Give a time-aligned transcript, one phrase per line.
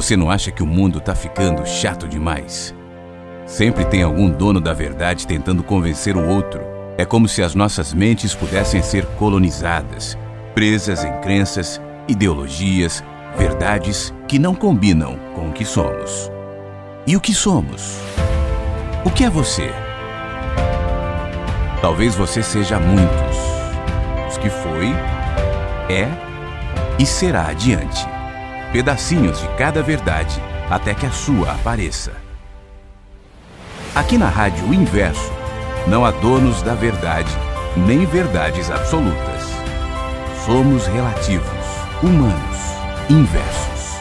[0.00, 2.74] Você não acha que o mundo tá ficando chato demais?
[3.44, 6.62] Sempre tem algum dono da verdade tentando convencer o outro.
[6.96, 10.16] É como se as nossas mentes pudessem ser colonizadas,
[10.54, 11.78] presas em crenças,
[12.08, 13.04] ideologias,
[13.36, 16.32] verdades que não combinam com o que somos.
[17.06, 17.98] E o que somos?
[19.04, 19.70] O que é você?
[21.82, 23.36] Talvez você seja muitos.
[24.30, 24.94] Os que foi,
[25.94, 26.08] é
[26.98, 28.19] e será adiante.
[28.72, 32.12] Pedacinhos de cada verdade até que a sua apareça.
[33.96, 35.32] Aqui na Rádio o Inverso,
[35.88, 37.30] não há donos da verdade,
[37.76, 39.50] nem verdades absolutas.
[40.46, 41.48] Somos relativos,
[42.00, 42.58] humanos,
[43.08, 43.98] inversos.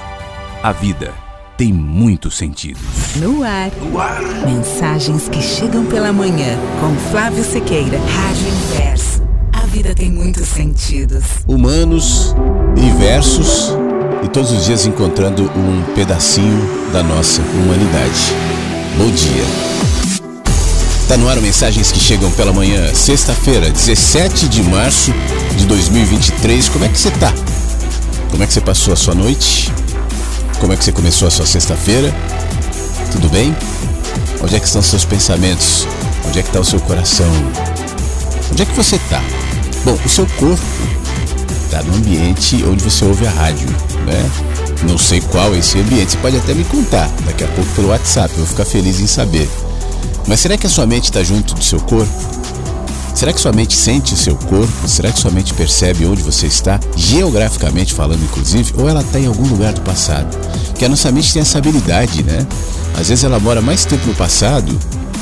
[0.62, 1.16] A vida
[1.58, 3.16] tem muitos sentidos.
[3.16, 3.72] No ar.
[3.82, 4.22] no ar.
[4.46, 9.24] Mensagens que chegam pela manhã com Flávio Sequeira, Rádio Inverso.
[9.52, 11.44] A vida tem muitos sentidos.
[11.48, 12.36] Humanos,
[12.77, 13.74] inversos
[14.23, 18.34] e todos os dias encontrando um pedacinho da nossa humanidade.
[18.98, 19.43] Bom dia.
[21.07, 25.13] Tá no ar mensagens que chegam pela manhã, sexta-feira, 17 de março
[25.58, 26.70] de 2023.
[26.70, 27.34] Como é que você tá?
[28.30, 29.71] Como é que você passou a sua noite?
[30.60, 32.13] Como é que você começou a sua sexta-feira?
[33.12, 33.55] Tudo bem?
[34.41, 35.88] Onde é que estão seus pensamentos?
[36.27, 37.30] Onde é que está o seu coração?
[38.52, 39.24] Onde é que você tá?
[39.84, 40.62] Bom, o seu corpo
[41.70, 43.70] está no ambiente onde você ouve a rádio,
[44.05, 44.31] né?
[44.89, 47.89] Não sei qual é esse ambiente, você pode até me contar daqui a pouco pelo
[47.89, 49.48] WhatsApp, eu vou ficar feliz em saber.
[50.27, 52.12] Mas será que a sua mente está junto do seu corpo?
[53.13, 54.87] Será que sua mente sente o seu corpo?
[54.87, 58.73] Será que sua mente percebe onde você está, geograficamente falando, inclusive?
[58.77, 60.35] Ou ela está em algum lugar do passado?
[60.70, 62.47] Porque a nossa mente tem essa habilidade, né?
[62.99, 64.72] Às vezes ela mora mais tempo no passado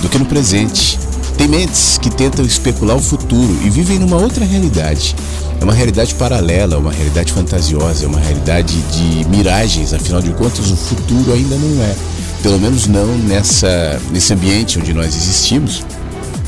[0.01, 0.97] do que no presente.
[1.37, 5.15] Tem mentes que tentam especular o futuro e vivem numa outra realidade.
[5.59, 10.69] É uma realidade paralela, uma realidade fantasiosa, é uma realidade de miragens, afinal de contas,
[10.71, 11.95] o futuro ainda não é
[12.41, 15.83] pelo menos não nessa, nesse ambiente onde nós existimos,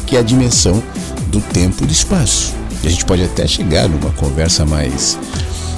[0.06, 0.82] que é a dimensão
[1.28, 2.54] do tempo e do espaço.
[2.84, 5.18] E a gente pode até chegar numa conversa mais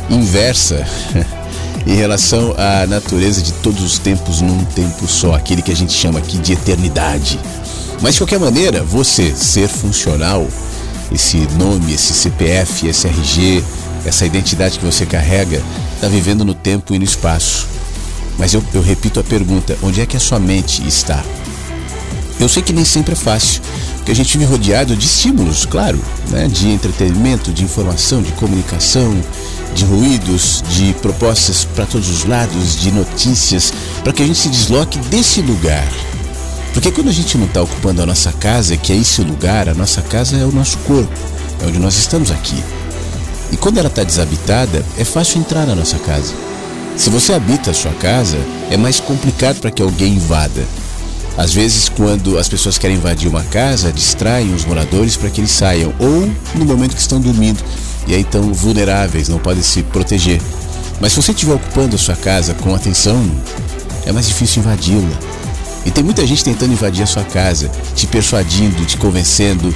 [0.09, 0.85] inversa
[1.87, 5.93] em relação à natureza de todos os tempos num tempo só, aquele que a gente
[5.93, 7.39] chama aqui de eternidade.
[8.01, 10.47] Mas de qualquer maneira, você ser funcional,
[11.11, 13.63] esse nome, esse CPF, esse RG,
[14.05, 15.61] essa identidade que você carrega,
[15.95, 17.67] está vivendo no tempo e no espaço.
[18.37, 21.23] Mas eu, eu repito a pergunta: onde é que a sua mente está?
[22.39, 23.61] Eu sei que nem sempre é fácil,
[23.97, 25.99] porque a gente vive rodeado de estímulos, claro,
[26.29, 26.47] né?
[26.47, 29.15] de entretenimento, de informação, de comunicação,
[29.75, 33.71] de ruídos, de propostas para todos os lados, de notícias,
[34.03, 35.87] para que a gente se desloque desse lugar.
[36.73, 39.73] Porque quando a gente não está ocupando a nossa casa, que é esse lugar, a
[39.73, 41.11] nossa casa é o nosso corpo,
[41.61, 42.63] é onde nós estamos aqui.
[43.51, 46.33] E quando ela está desabitada, é fácil entrar na nossa casa.
[46.95, 48.37] Se você habita a sua casa,
[48.69, 50.65] é mais complicado para que alguém invada.
[51.37, 55.51] Às vezes, quando as pessoas querem invadir uma casa, distraem os moradores para que eles
[55.51, 57.63] saiam, ou no momento que estão dormindo,
[58.07, 60.41] e aí estão vulneráveis, não podem se proteger.
[60.99, 63.29] Mas se você estiver ocupando a sua casa com atenção,
[64.05, 65.40] é mais difícil invadi-la.
[65.85, 69.73] E tem muita gente tentando invadir a sua casa, te persuadindo, te convencendo,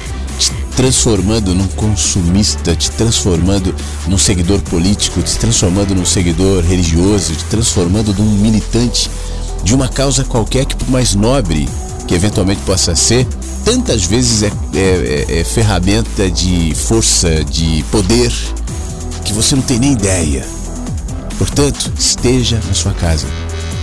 [0.76, 3.74] transformando num consumista, te transformando
[4.06, 9.10] num seguidor político, te transformando num seguidor religioso, te transformando num militante
[9.64, 11.68] de uma causa qualquer que, por mais nobre
[12.06, 13.26] que eventualmente possa ser,
[13.64, 18.32] tantas vezes é, é, é, é ferramenta de força, de poder,
[19.24, 20.46] que você não tem nem ideia.
[21.36, 23.26] Portanto, esteja na sua casa,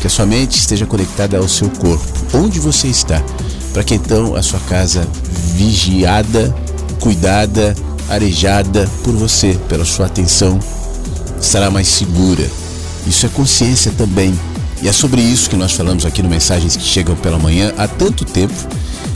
[0.04, 3.24] que a sua mente esteja conectada ao seu corpo, onde você está,
[3.72, 5.08] para que então a sua casa
[5.56, 6.54] vigiada
[7.00, 7.74] cuidada,
[8.10, 10.60] arejada por você, pela sua atenção,
[11.40, 12.46] estará mais segura.
[13.08, 14.38] Isso é consciência também.
[14.82, 17.88] E é sobre isso que nós falamos aqui no Mensagens que Chegam pela Manhã há
[17.88, 18.54] tanto tempo.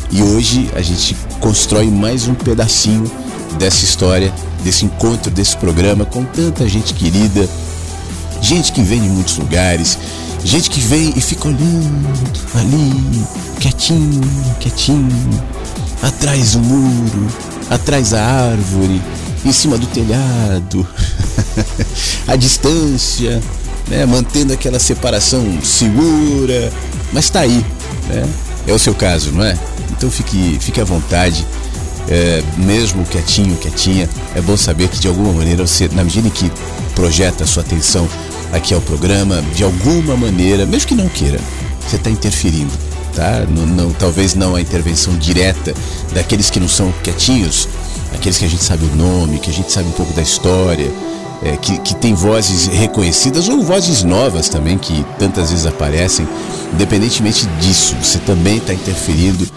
[0.09, 3.12] E hoje a gente constrói mais um pedacinho
[3.59, 4.34] dessa história,
[4.64, 7.46] desse encontro, desse programa com tanta gente querida,
[8.42, 9.98] gente que vem de muitos lugares,
[10.47, 12.07] gente que vem e fica olhando
[12.56, 13.25] ali,
[13.60, 14.22] quietinho,
[14.62, 15.44] quietinho,
[16.01, 17.27] atrás do muro,
[17.69, 19.01] atrás da árvore,
[19.44, 20.88] em cima do telhado,
[22.25, 23.44] a distância,
[23.89, 26.72] né, mantendo aquela separação segura,
[27.12, 27.66] mas está aí,
[28.07, 28.25] né?
[28.66, 29.57] É o seu caso, não é?
[29.92, 31.45] Então fique, fique à vontade,
[32.07, 36.31] é, mesmo quietinho, quietinha, é bom saber que de alguma maneira você, na medida em
[36.31, 36.50] que
[36.95, 38.07] projeta a sua atenção
[38.52, 41.40] aqui ao programa, de alguma maneira, mesmo que não queira,
[41.88, 42.72] você está interferindo
[43.18, 43.48] tá?
[43.50, 45.74] Não, não, talvez não a intervenção direta
[46.14, 47.68] daqueles que não são quietinhos,
[48.14, 50.88] aqueles que a gente sabe o nome, que a gente sabe um pouco da história,
[51.42, 56.28] é, que, que tem vozes reconhecidas ou vozes novas também, que tantas vezes aparecem.
[56.74, 59.48] Independentemente disso, você também está interferindo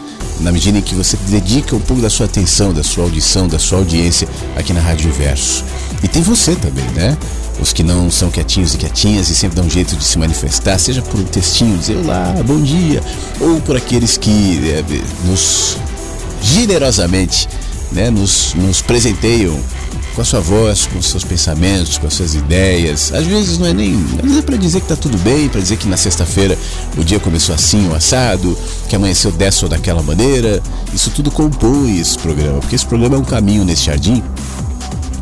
[0.40, 3.58] na medida em que você dedica um pouco da sua atenção, da sua audição, da
[3.58, 4.26] sua audiência
[4.56, 5.64] aqui na Rádio Verso.
[6.02, 7.16] E tem você também, né?
[7.60, 10.78] Os que não são quietinhos e quietinhas e sempre dão um jeito de se manifestar,
[10.78, 13.02] seja por um textinho, dizer olá, bom dia,
[13.40, 14.82] ou por aqueles que é,
[15.26, 15.76] nos
[16.42, 17.48] generosamente
[17.92, 19.58] né, nos, nos presenteiam
[20.14, 23.12] com a sua voz, com os seus pensamentos, com as suas ideias.
[23.12, 23.94] Às vezes não é nem.
[24.38, 26.58] É para dizer que tá tudo bem, para dizer que na sexta-feira
[26.96, 28.56] o dia começou assim, o assado,
[28.88, 30.62] que amanheceu dessa ou daquela maneira.
[30.92, 34.22] Isso tudo compõe esse programa, porque esse programa é um caminho nesse jardim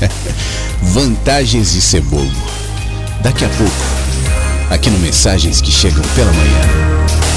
[0.82, 2.30] vantagens de ser bobo.
[3.22, 3.72] Daqui a pouco,
[4.70, 7.31] aqui no Mensagens que Chegam pela Manhã.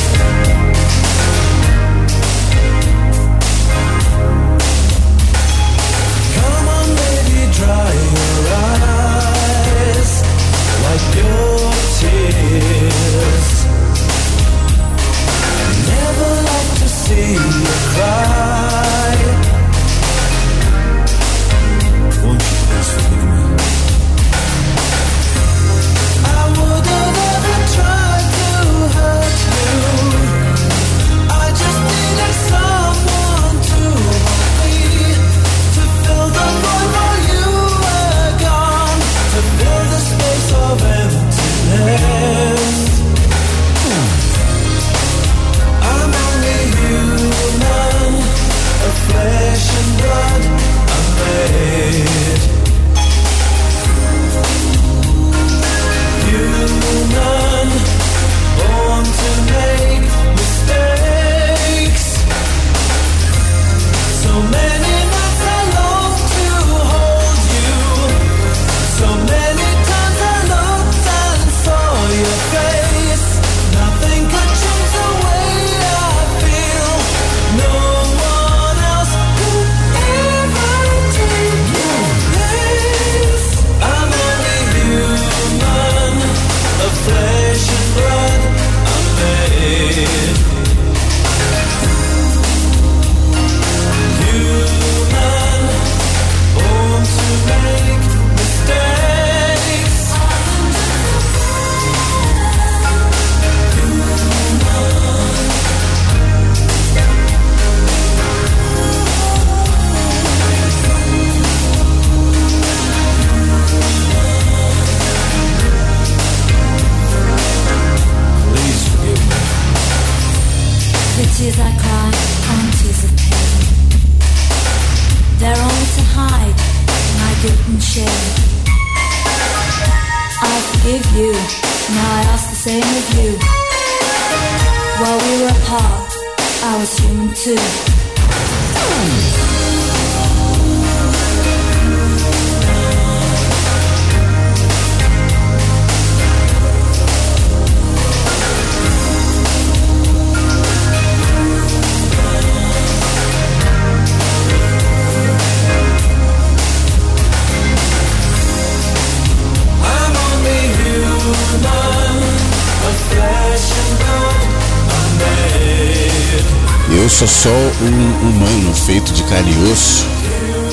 [167.28, 170.06] Sou só um humano feito de carne e osso,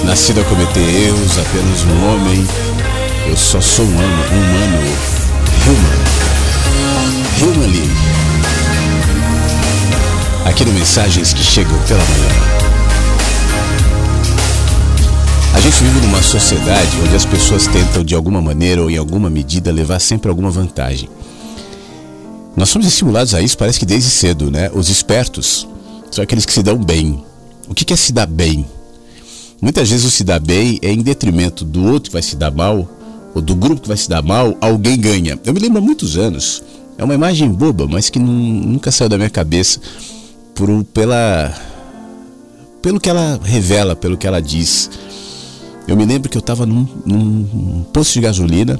[0.04, 2.46] nascido a cometer erros, apenas um homem.
[3.26, 4.76] Eu só sou um humano, um humano,
[7.40, 7.90] human, humanly.
[10.44, 12.28] aqui no Mensagens que Chegam pela Manhã.
[15.54, 19.30] A gente vive numa sociedade onde as pessoas tentam, de alguma maneira ou em alguma
[19.30, 21.08] medida, levar sempre alguma vantagem.
[22.54, 24.70] Nós somos estimulados a isso, parece que desde cedo, né?
[24.74, 25.66] Os espertos
[26.12, 27.24] são aqueles que se dão bem.
[27.66, 28.66] O que é se dar bem?
[29.60, 32.50] Muitas vezes o se dar bem é em detrimento do outro que vai se dar
[32.50, 32.88] mal,
[33.34, 35.38] ou do grupo que vai se dar mal, alguém ganha.
[35.44, 36.62] Eu me lembro há muitos anos,
[36.98, 39.80] é uma imagem boba, mas que nunca saiu da minha cabeça
[40.54, 41.54] por, pela,
[42.82, 44.90] pelo que ela revela, pelo que ela diz.
[45.88, 48.78] Eu me lembro que eu estava num, num, posto de gasolina.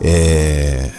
[0.00, 0.90] É,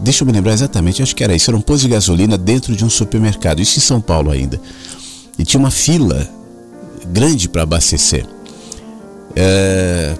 [0.00, 1.50] deixa eu me lembrar exatamente, acho que era isso.
[1.50, 4.60] Era um posto de gasolina dentro de um supermercado, isso em São Paulo ainda.
[5.38, 6.28] E tinha uma fila
[7.06, 8.26] grande para abastecer.
[9.34, 10.16] É,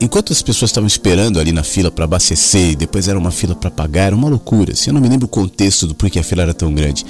[0.00, 3.54] enquanto as pessoas estavam esperando ali na fila para abastecer, e depois era uma fila
[3.54, 4.72] para pagar, era uma loucura.
[4.72, 7.06] Assim, eu não me lembro o contexto do porquê a fila era tão grande.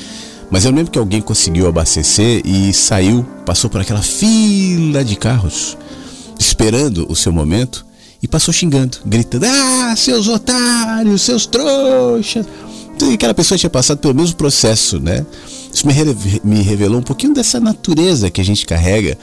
[0.51, 5.79] Mas eu lembro que alguém conseguiu abastecer e saiu, passou por aquela fila de carros,
[6.39, 7.87] esperando o seu momento,
[8.23, 12.47] e passou xingando, gritando: Ah, seus otários, seus trouxas.
[12.95, 15.27] Então, aquela pessoa tinha passado pelo mesmo processo, né?
[15.73, 15.95] Isso me,
[16.45, 19.19] me revelou um pouquinho dessa natureza que a gente carrega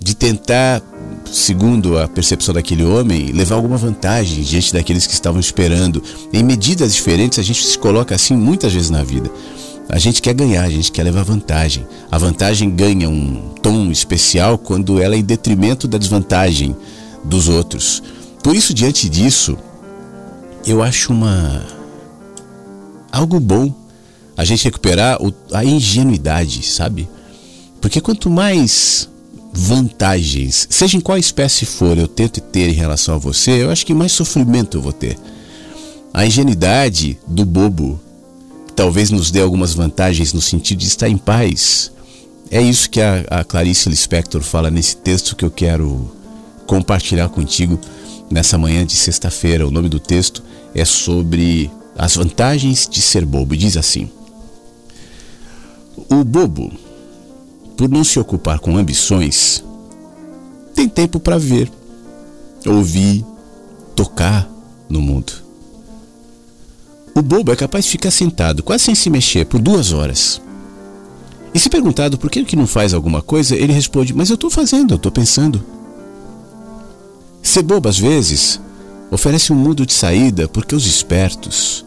[0.00, 0.82] de tentar,
[1.30, 6.02] segundo a percepção daquele homem, levar alguma vantagem diante daqueles que estavam esperando.
[6.32, 9.30] Em medidas diferentes, a gente se coloca assim muitas vezes na vida.
[9.88, 11.86] A gente quer ganhar, a gente quer levar vantagem.
[12.10, 16.74] A vantagem ganha um tom especial quando ela é em detrimento da desvantagem
[17.22, 18.02] dos outros.
[18.42, 19.56] Por isso, diante disso,
[20.66, 21.64] eu acho uma
[23.10, 23.72] algo bom
[24.36, 25.18] a gente recuperar
[25.52, 27.08] a ingenuidade, sabe?
[27.80, 29.08] Porque quanto mais
[29.52, 33.84] vantagens, seja em qual espécie for, eu tento ter em relação a você, eu acho
[33.84, 35.18] que mais sofrimento eu vou ter.
[36.12, 38.00] A ingenuidade do bobo
[38.74, 41.92] talvez nos dê algumas vantagens no sentido de estar em paz.
[42.50, 46.10] É isso que a, a Clarice Lispector fala nesse texto que eu quero
[46.66, 47.78] compartilhar contigo
[48.32, 49.66] nessa manhã de sexta-feira.
[49.66, 50.42] O nome do texto
[50.74, 53.56] é sobre as vantagens de ser bobo.
[53.56, 54.10] Diz assim:
[56.08, 56.72] O bobo
[57.76, 59.64] por não se ocupar com ambições,
[60.74, 61.70] tem tempo para ver,
[62.66, 63.24] ouvir,
[63.96, 64.48] tocar
[64.88, 65.32] no mundo.
[67.14, 70.40] O bobo é capaz de ficar sentado, quase sem se mexer, por duas horas.
[71.54, 74.92] E se perguntado por que não faz alguma coisa, ele responde: Mas eu estou fazendo,
[74.94, 75.62] eu estou pensando.
[77.42, 78.60] Ser bobo, às vezes,
[79.10, 81.84] oferece um mundo de saída porque os espertos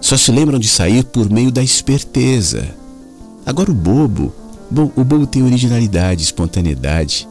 [0.00, 2.74] só se lembram de sair por meio da esperteza.
[3.46, 4.32] Agora, o bobo
[4.70, 7.28] Bom, o bolo tem originalidade, espontaneidade.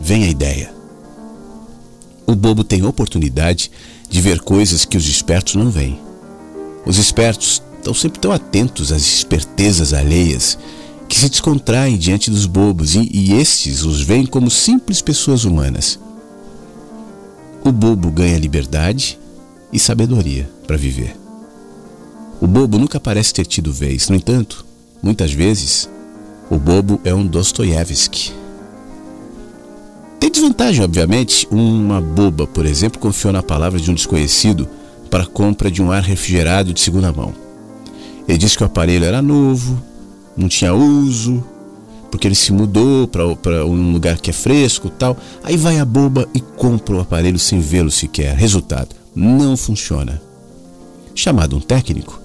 [0.00, 0.72] Vem a ideia.
[2.26, 3.70] O bobo tem oportunidade
[4.08, 6.00] de ver coisas que os espertos não veem.
[6.86, 10.58] Os espertos estão sempre tão atentos às espertezas alheias
[11.08, 15.98] que se descontraem diante dos bobos e, e estes os veem como simples pessoas humanas.
[17.64, 19.18] O bobo ganha liberdade
[19.72, 21.16] e sabedoria para viver.
[22.38, 24.66] O bobo nunca parece ter tido vez, no entanto,
[25.02, 25.88] muitas vezes
[26.50, 28.32] o bobo é um Dostoiévski.
[30.20, 31.48] Tem desvantagem, obviamente.
[31.50, 34.68] Uma boba, por exemplo, confiou na palavra de um desconhecido
[35.10, 37.32] para a compra de um ar refrigerado de segunda mão.
[38.28, 39.82] Ele disse que o aparelho era novo,
[40.36, 41.42] não tinha uso,
[42.14, 45.16] porque ele se mudou para um lugar que é fresco tal.
[45.42, 48.36] Aí vai a boba e compra o aparelho sem vê-lo sequer.
[48.36, 50.22] Resultado: não funciona.
[51.12, 52.20] Chamado um técnico,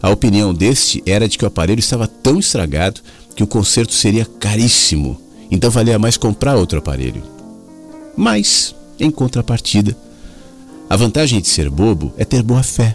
[0.00, 3.00] a opinião deste era de que o aparelho estava tão estragado
[3.34, 5.20] que o conserto seria caríssimo,
[5.50, 7.24] então valia mais comprar outro aparelho.
[8.16, 9.96] Mas, em contrapartida,
[10.88, 12.94] a vantagem de ser bobo é ter boa fé,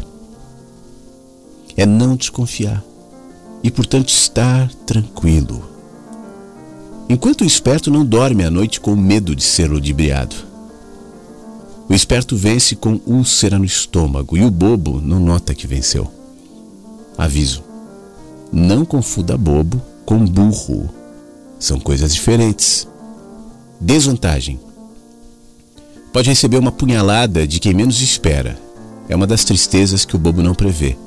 [1.76, 2.82] é não desconfiar
[3.62, 5.77] e, portanto, estar tranquilo.
[7.10, 10.36] Enquanto o esperto não dorme à noite com medo de ser ludibriado.
[11.90, 16.12] O esperto vence com úlcera no estômago e o bobo não nota que venceu.
[17.18, 17.64] Aviso:
[18.52, 20.90] não confunda bobo com burro.
[21.58, 22.86] São coisas diferentes.
[23.80, 24.60] Desvantagem:
[26.12, 28.60] pode receber uma punhalada de quem menos espera.
[29.08, 30.98] É uma das tristezas que o bobo não prevê.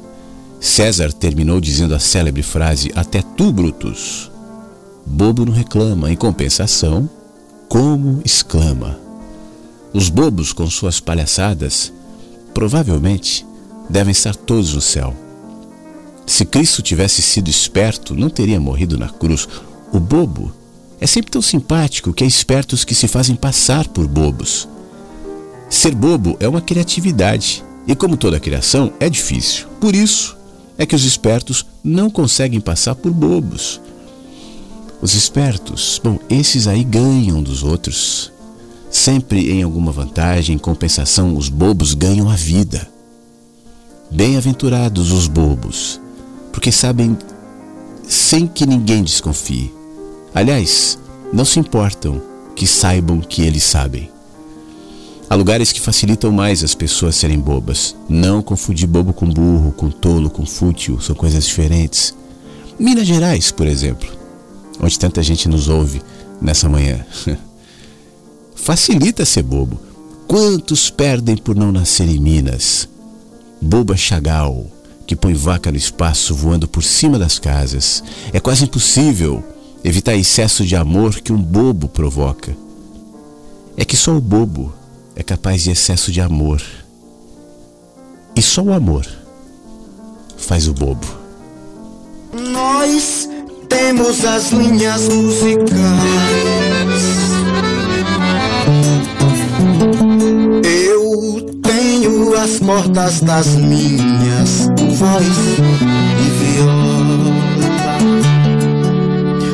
[0.59, 4.31] César terminou dizendo a célebre frase: Até tu, Brutus.
[5.11, 7.11] Bobo não reclama, em compensação,
[7.69, 8.97] como exclama.
[9.93, 11.93] Os bobos, com suas palhaçadas,
[12.55, 13.45] provavelmente
[13.89, 15.13] devem estar todos no céu.
[16.25, 19.49] Se Cristo tivesse sido esperto, não teria morrido na cruz.
[19.93, 20.53] O bobo
[21.01, 24.69] é sempre tão simpático que é esperto os que se fazem passar por bobos.
[25.69, 29.67] Ser bobo é uma criatividade, e como toda criação, é difícil.
[29.81, 30.37] Por isso,
[30.79, 33.81] é que os espertos não conseguem passar por bobos.
[35.03, 38.31] Os espertos, bom, esses aí ganham dos outros.
[38.91, 42.87] Sempre em alguma vantagem, em compensação, os bobos ganham a vida.
[44.11, 45.99] Bem-aventurados os bobos,
[46.53, 47.17] porque sabem
[48.07, 49.73] sem que ninguém desconfie.
[50.35, 50.99] Aliás,
[51.33, 52.21] não se importam
[52.55, 54.11] que saibam que eles sabem.
[55.31, 57.97] Há lugares que facilitam mais as pessoas serem bobas.
[58.09, 62.15] Não confundir bobo com burro, com tolo, com fútil, são coisas diferentes.
[62.79, 64.20] Minas Gerais, por exemplo,
[64.81, 66.03] onde tanta gente nos ouve
[66.41, 67.05] nessa manhã.
[68.55, 69.81] Facilita ser bobo.
[70.27, 72.89] Quantos perdem por não nascer em Minas?
[73.61, 74.67] Boba Chagal,
[75.07, 78.03] que põe vaca no espaço voando por cima das casas.
[78.33, 79.43] É quase impossível
[79.83, 82.57] evitar excesso de amor que um bobo provoca.
[83.77, 84.73] É que só o bobo
[85.17, 86.63] é capaz de excesso de amor.
[88.37, 89.07] E só o amor
[90.37, 91.07] faz o bobo.
[92.33, 93.29] Nós
[93.71, 95.71] temos as linhas musicais.
[100.63, 105.27] Eu tenho as cordas das minhas voz
[106.19, 107.41] e viola.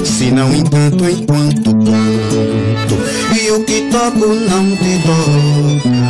[0.04, 2.96] Se não encanto enquanto canto
[3.38, 6.06] E o que toco não te toca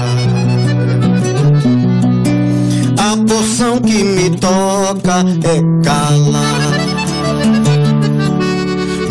[3.03, 6.86] A porção que me toca é calar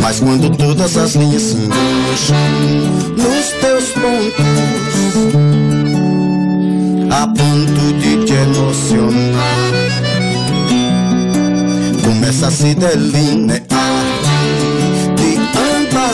[0.05, 2.38] mas quando todas as linhas se engancham
[3.17, 4.45] nos teus pontos,
[7.09, 9.71] a ponto de te emocionar,
[12.03, 13.63] começa a se delinear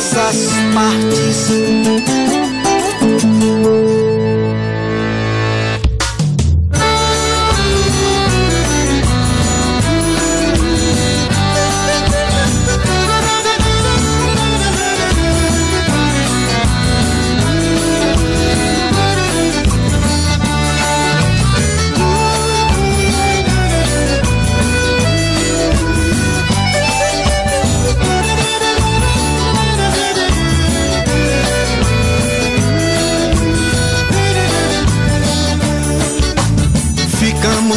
[0.01, 2.21] essas partes.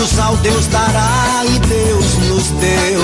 [0.05, 3.01] Deus dará e Deus nos deu,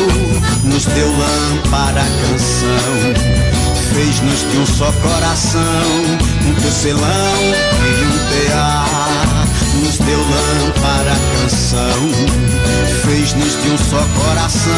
[0.65, 3.15] nos deu lâmpada canção.
[3.95, 5.61] Fez-nos de um só coração,
[6.47, 7.41] um tecelão
[7.81, 9.49] e um tear.
[9.83, 12.11] Nos deu lâmpada canção.
[13.07, 14.73] Fez-nos de um só coração,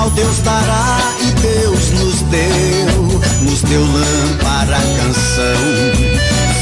[0.01, 5.61] Ao Deus dará e Deus nos deu, nos deu lâmpada canção,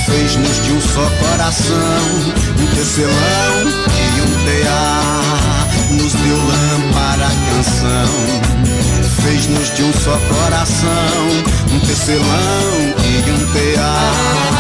[0.06, 2.02] fez-nos de um só coração,
[2.60, 3.62] um tecelão
[3.96, 8.10] e um tear, nos deu lâmpada canção,
[9.24, 11.26] fez-nos de um só coração,
[11.74, 14.59] um tecelão e um tear.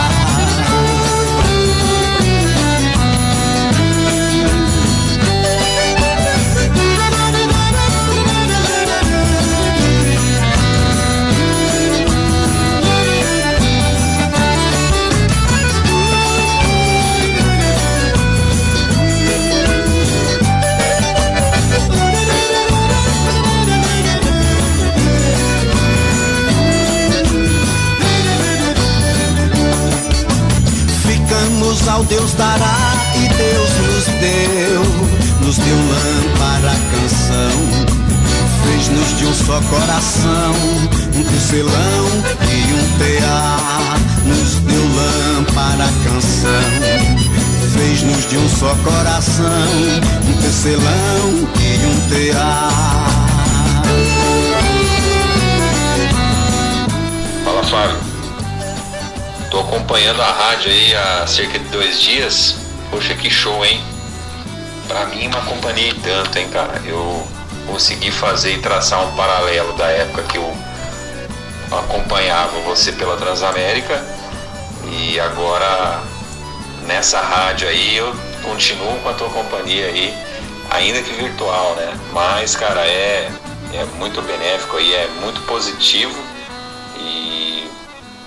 [32.10, 32.76] Deus dará
[33.16, 34.84] e Deus nos deu,
[35.46, 37.52] nos deu lâmpada canção.
[38.64, 40.54] Fez-nos de um só coração,
[41.16, 42.08] um tecelão
[42.50, 44.00] e um tear.
[44.26, 47.30] Nos deu lâmpada canção.
[47.74, 49.46] Fez-nos de um só coração,
[50.28, 52.72] um tecelão e um tear.
[57.46, 58.09] Fala, Fábio.
[59.50, 62.58] Tô acompanhando a rádio aí há cerca de dois dias.
[62.92, 63.82] Poxa, que show, hein?
[64.88, 66.82] Pra mim, uma companhia e tanto, hein, cara?
[66.86, 67.28] Eu
[67.66, 70.58] consegui fazer e traçar um paralelo da época que eu
[71.72, 74.04] acompanhava você pela Transamérica
[74.92, 76.02] e agora
[76.86, 80.14] nessa rádio aí, eu continuo com a tua companhia aí,
[80.72, 81.94] ainda que virtual, né?
[82.12, 83.32] Mas, cara, é,
[83.74, 86.16] é muito benéfico aí, é muito positivo
[87.00, 87.70] e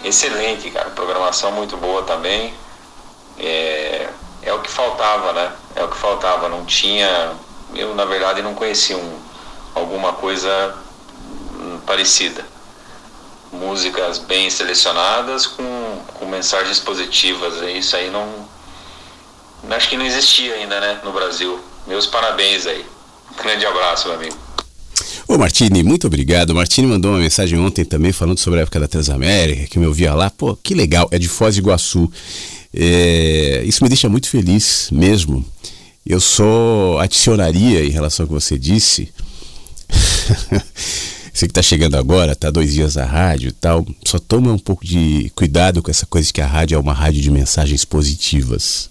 [0.04, 0.90] excelente, cara.
[1.02, 2.54] Programação muito boa também.
[3.36, 4.08] É,
[4.40, 5.52] é o que faltava, né?
[5.74, 6.48] É o que faltava.
[6.48, 7.32] Não tinha.
[7.74, 9.18] Eu, na verdade, não conhecia um,
[9.74, 10.76] alguma coisa
[11.54, 12.46] hum, parecida.
[13.50, 17.60] Músicas bem selecionadas com, com mensagens positivas.
[17.62, 18.48] Isso aí não.
[19.72, 21.00] Acho que não existia ainda, né?
[21.02, 21.58] No Brasil.
[21.84, 22.86] Meus parabéns aí.
[23.42, 24.41] grande abraço, meu amigo.
[25.32, 26.54] Ô Martini, muito obrigado.
[26.54, 30.12] Martini mandou uma mensagem ontem também falando sobre a época da Transamérica, que me ouvia
[30.12, 30.28] lá.
[30.28, 32.12] Pô, que legal, é de Foz do Iguaçu.
[32.74, 35.42] É, isso me deixa muito feliz mesmo.
[36.04, 39.08] Eu só adicionaria em relação ao que você disse.
[41.32, 44.58] você que está chegando agora, tá dois dias na rádio e tal, só toma um
[44.58, 47.86] pouco de cuidado com essa coisa de que a rádio é uma rádio de mensagens
[47.86, 48.90] positivas.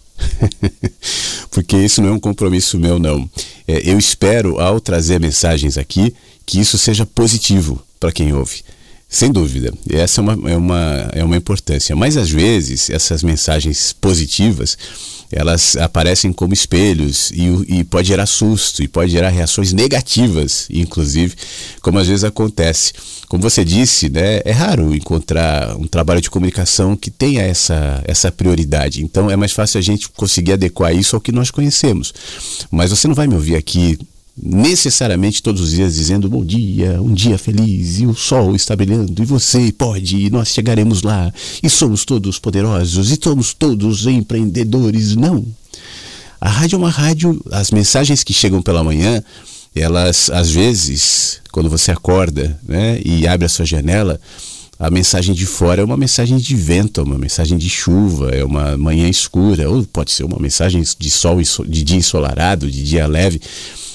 [1.52, 3.30] Porque isso não é um compromisso meu, não.
[3.68, 6.16] É, eu espero, ao trazer mensagens aqui,
[6.52, 8.62] que isso seja positivo para quem ouve.
[9.08, 11.96] Sem dúvida, essa é uma, é, uma, é uma importância.
[11.96, 14.78] Mas às vezes essas mensagens positivas
[15.32, 21.36] elas aparecem como espelhos e, e pode gerar susto e pode gerar reações negativas, inclusive,
[21.82, 22.92] como às vezes acontece.
[23.30, 28.30] Como você disse, né, é raro encontrar um trabalho de comunicação que tenha essa, essa
[28.30, 29.02] prioridade.
[29.02, 32.14] Então é mais fácil a gente conseguir adequar isso ao que nós conhecemos.
[32.70, 33.98] Mas você não vai me ouvir aqui
[34.38, 39.22] necessariamente todos os dias dizendo bom dia, um dia feliz e o sol está brilhando
[39.22, 45.16] e você pode e nós chegaremos lá e somos todos poderosos e somos todos empreendedores.
[45.16, 45.46] Não.
[46.40, 49.24] A rádio é uma rádio, as mensagens que chegam pela manhã,
[49.76, 54.20] elas às vezes, quando você acorda né, e abre a sua janela,
[54.80, 58.44] a mensagem de fora é uma mensagem de vento, é uma mensagem de chuva, é
[58.44, 63.06] uma manhã escura, ou pode ser uma mensagem de sol, de dia ensolarado, de dia
[63.06, 63.40] leve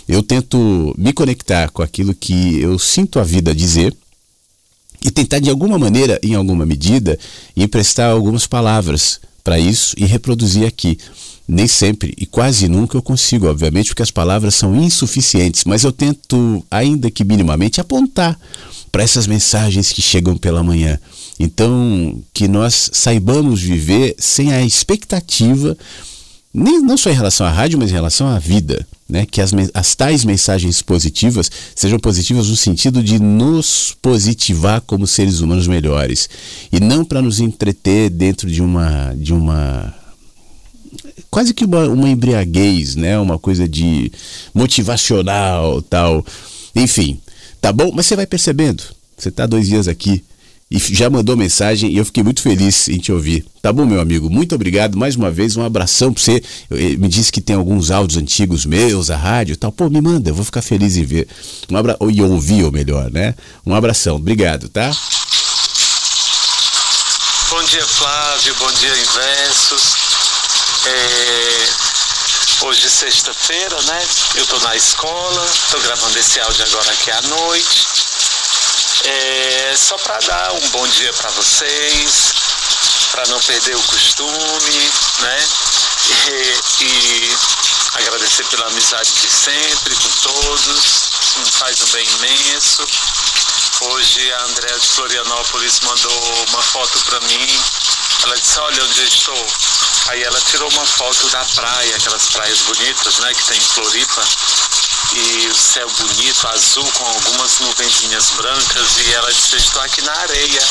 [0.08, 3.94] eu tento me conectar com aquilo que eu sinto a vida dizer
[5.04, 7.18] e tentar de alguma maneira, em alguma medida,
[7.56, 10.98] emprestar algumas palavras para isso e reproduzir aqui.
[11.48, 15.92] Nem sempre e quase nunca eu consigo, obviamente, porque as palavras são insuficientes, mas eu
[15.92, 18.38] tento, ainda que minimamente, apontar
[18.90, 20.98] para essas mensagens que chegam pela manhã.
[21.38, 25.76] Então, que nós saibamos viver sem a expectativa
[26.52, 28.86] nem, não só em relação à rádio, mas em relação à vida.
[29.08, 29.24] Né?
[29.24, 35.40] Que as, as tais mensagens positivas sejam positivas no sentido de nos positivar como seres
[35.40, 36.28] humanos melhores.
[36.72, 39.14] E não para nos entreter dentro de uma.
[39.16, 39.94] De uma
[41.30, 43.18] quase que uma, uma embriaguez, né?
[43.18, 44.10] Uma coisa de
[44.54, 46.24] motivacional, tal.
[46.74, 47.20] Enfim,
[47.60, 47.92] tá bom?
[47.94, 48.82] Mas você vai percebendo.
[49.16, 50.24] Você está dois dias aqui
[50.68, 53.46] e já mandou mensagem e eu fiquei muito feliz em te ouvir.
[53.62, 54.28] Tá bom, meu amigo?
[54.28, 55.56] Muito obrigado mais uma vez.
[55.56, 56.42] Um abração para você.
[56.72, 59.70] Eh, me disse que tem alguns áudios antigos meus, a rádio e tal.
[59.70, 61.28] Pô, me manda, eu vou ficar feliz em ver.
[61.70, 61.96] Um abra...
[62.10, 63.36] E ouvir, ou melhor, né?
[63.64, 64.16] Um abração.
[64.16, 64.90] Obrigado, tá?
[67.48, 68.54] Bom dia, Flávio.
[68.58, 69.94] Bom dia, Inversos.
[70.84, 72.66] É...
[72.66, 74.04] Hoje, sexta-feira, né?
[74.34, 77.86] Eu tô na escola, tô gravando esse áudio agora aqui à noite.
[79.04, 82.32] É, só para dar um bom dia para vocês,
[83.12, 85.48] para não perder o costume, né?
[86.28, 87.36] E, e,
[87.94, 92.84] agradecer pela amizade de sempre com todos, me faz um bem imenso.
[93.80, 97.60] Hoje a Andréa de Florianópolis mandou uma foto para mim.
[98.24, 99.46] Ela disse, olha onde eu estou.
[100.08, 104.24] Aí ela tirou uma foto da praia, aquelas praias bonitas, né, que tem em Floripa
[105.12, 110.12] e o céu bonito, azul, com algumas nuvenzinhas brancas, e ela disse, estou aqui na
[110.12, 110.62] areia,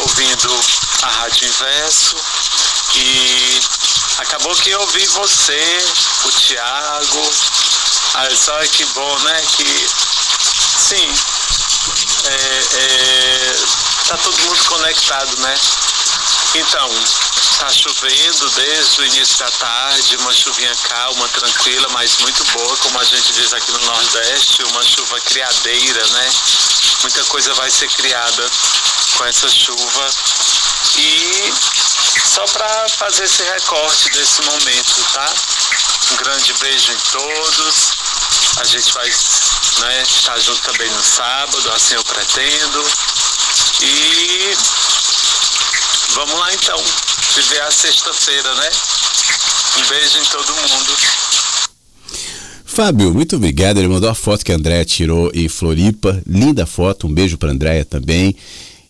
[0.00, 0.60] ouvindo
[1.02, 2.16] a Rádio Inverso,
[2.94, 3.60] e
[4.18, 5.84] acabou que eu ouvi você,
[6.24, 7.32] o Tiago,
[8.14, 9.88] aí só que bom, né, que
[10.78, 11.14] sim,
[12.24, 13.56] é, é,
[14.06, 15.58] tá todo mundo conectado, né?
[16.54, 16.90] Então,
[17.62, 22.98] Está chovendo desde o início da tarde, uma chuvinha calma, tranquila, mas muito boa, como
[22.98, 26.30] a gente diz aqui no Nordeste, uma chuva criadeira, né?
[27.02, 28.50] Muita coisa vai ser criada
[29.16, 30.10] com essa chuva.
[30.96, 31.54] E
[32.24, 35.32] só para fazer esse recorte desse momento, tá?
[36.10, 37.92] Um grande beijo em todos.
[38.56, 42.84] A gente vai né, estar junto também no sábado, assim eu pretendo.
[43.82, 44.56] E
[46.14, 46.78] vamos lá então
[47.34, 48.70] viver a sexta-feira, né?
[49.78, 50.96] Um beijo em todo mundo.
[52.64, 53.78] Fábio, muito obrigado.
[53.78, 56.22] Ele mandou a foto que a Andréia tirou em Floripa.
[56.26, 57.06] Linda foto.
[57.06, 58.34] Um beijo para Andréia também.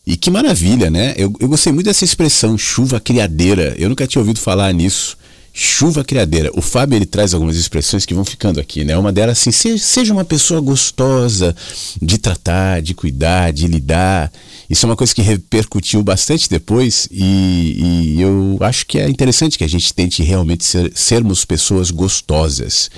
[0.06, 1.14] E que maravilha, né?
[1.16, 3.74] Eu, eu gostei muito dessa expressão, chuva criadeira.
[3.78, 5.16] Eu nunca tinha ouvido falar nisso.
[5.52, 6.50] Chuva criadeira.
[6.54, 8.96] O Fábio ele traz algumas expressões que vão ficando aqui, né?
[8.96, 11.54] Uma delas assim, seja uma pessoa gostosa
[12.00, 14.32] de tratar, de cuidar, de lidar.
[14.72, 19.58] Isso é uma coisa que repercutiu bastante depois e, e eu acho que é interessante
[19.58, 22.90] que a gente tente realmente ser, sermos pessoas gostosas.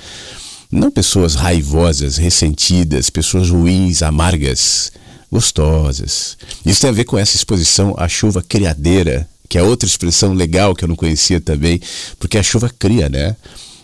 [0.71, 4.89] Não pessoas raivosas, ressentidas, pessoas ruins, amargas,
[5.29, 6.37] gostosas.
[6.65, 10.73] Isso tem a ver com essa exposição à chuva criadeira que é outra expressão legal
[10.73, 11.81] que eu não conhecia também,
[12.17, 13.35] porque a chuva cria, né?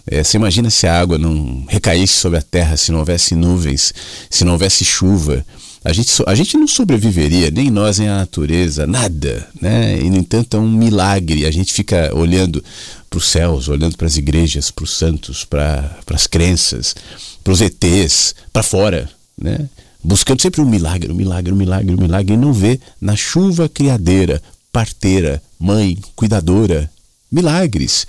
[0.08, 3.94] É, você imagina se a água não recaísse sobre a terra, se não houvesse nuvens,
[4.30, 5.46] se não houvesse chuva.
[5.84, 9.48] A gente, a gente não sobreviveria, nem nós, nem a natureza, nada.
[9.60, 10.00] Né?
[10.00, 11.44] E, no entanto, é um milagre.
[11.46, 12.64] A gente fica olhando
[13.10, 16.96] para os céus, olhando para as igrejas, para os santos, para as crenças,
[17.44, 19.10] para os ETs, para fora.
[19.36, 19.68] Né?
[20.04, 23.68] Buscando sempre um milagre, um milagre, um milagre, um milagre, e não vê na chuva
[23.68, 24.42] criadeira,
[24.72, 26.91] parteira, mãe, cuidadora,
[27.32, 28.06] milagres.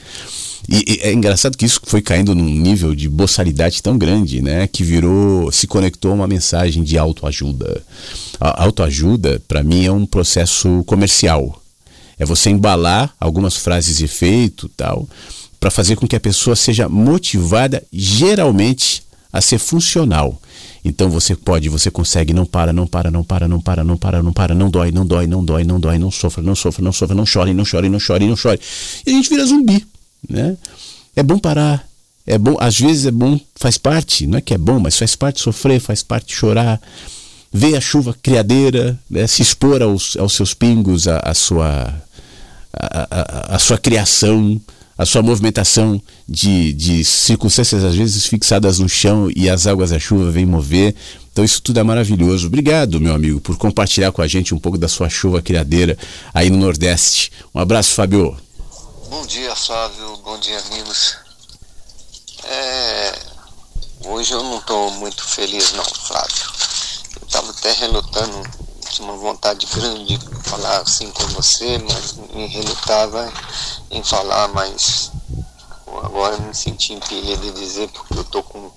[0.69, 4.67] E, e, é engraçado que isso foi caindo num nível de boçalidade tão grande, né,
[4.67, 7.83] que virou, se conectou a uma mensagem de autoajuda.
[8.41, 11.61] A autoajuda, para mim, é um processo comercial.
[12.19, 15.09] É você embalar algumas frases de efeito, tal,
[15.59, 19.03] para fazer com que a pessoa seja motivada, geralmente,
[19.33, 20.41] a ser funcional.
[20.85, 24.23] Então você pode, você consegue, não para, não para, não para, não para, não para,
[24.23, 26.93] não para, não dói, não dói, não dói, não dói, não sofra, não sofra, não
[26.93, 28.61] sofra, não chore, não chore, não chore, não chore.
[29.07, 29.87] E a gente vira zumbi,
[30.29, 30.57] né?
[31.15, 31.87] É bom parar,
[32.27, 35.15] é bom, às vezes é bom, faz parte, não é que é bom, mas faz
[35.15, 36.81] parte sofrer, faz parte chorar,
[37.53, 39.27] ver a chuva criadeira, né?
[39.27, 42.03] se expor aos, aos seus pingos, a sua
[42.73, 44.61] a, a, a sua criação,
[45.03, 49.99] a sua movimentação de, de circunstâncias às vezes fixadas no chão e as águas da
[49.99, 50.95] chuva vêm mover.
[51.33, 52.47] Então isso tudo é maravilhoso.
[52.47, 55.99] Obrigado, meu amigo, por compartilhar com a gente um pouco da sua chuva criadeira
[56.33, 57.33] aí no Nordeste.
[57.53, 58.37] Um abraço, Fábio.
[59.11, 60.19] Bom dia, Flávio.
[60.19, 61.17] Bom dia, amigos.
[62.45, 63.13] É...
[64.05, 66.45] Hoje eu não estou muito feliz, não, Flávio.
[67.21, 68.41] Eu estava até relutando,
[69.01, 73.33] uma vontade grande de falar assim com você, mas me relutava
[73.91, 75.11] em falar, mas
[76.03, 78.71] agora me senti impelido de dizer porque eu tô com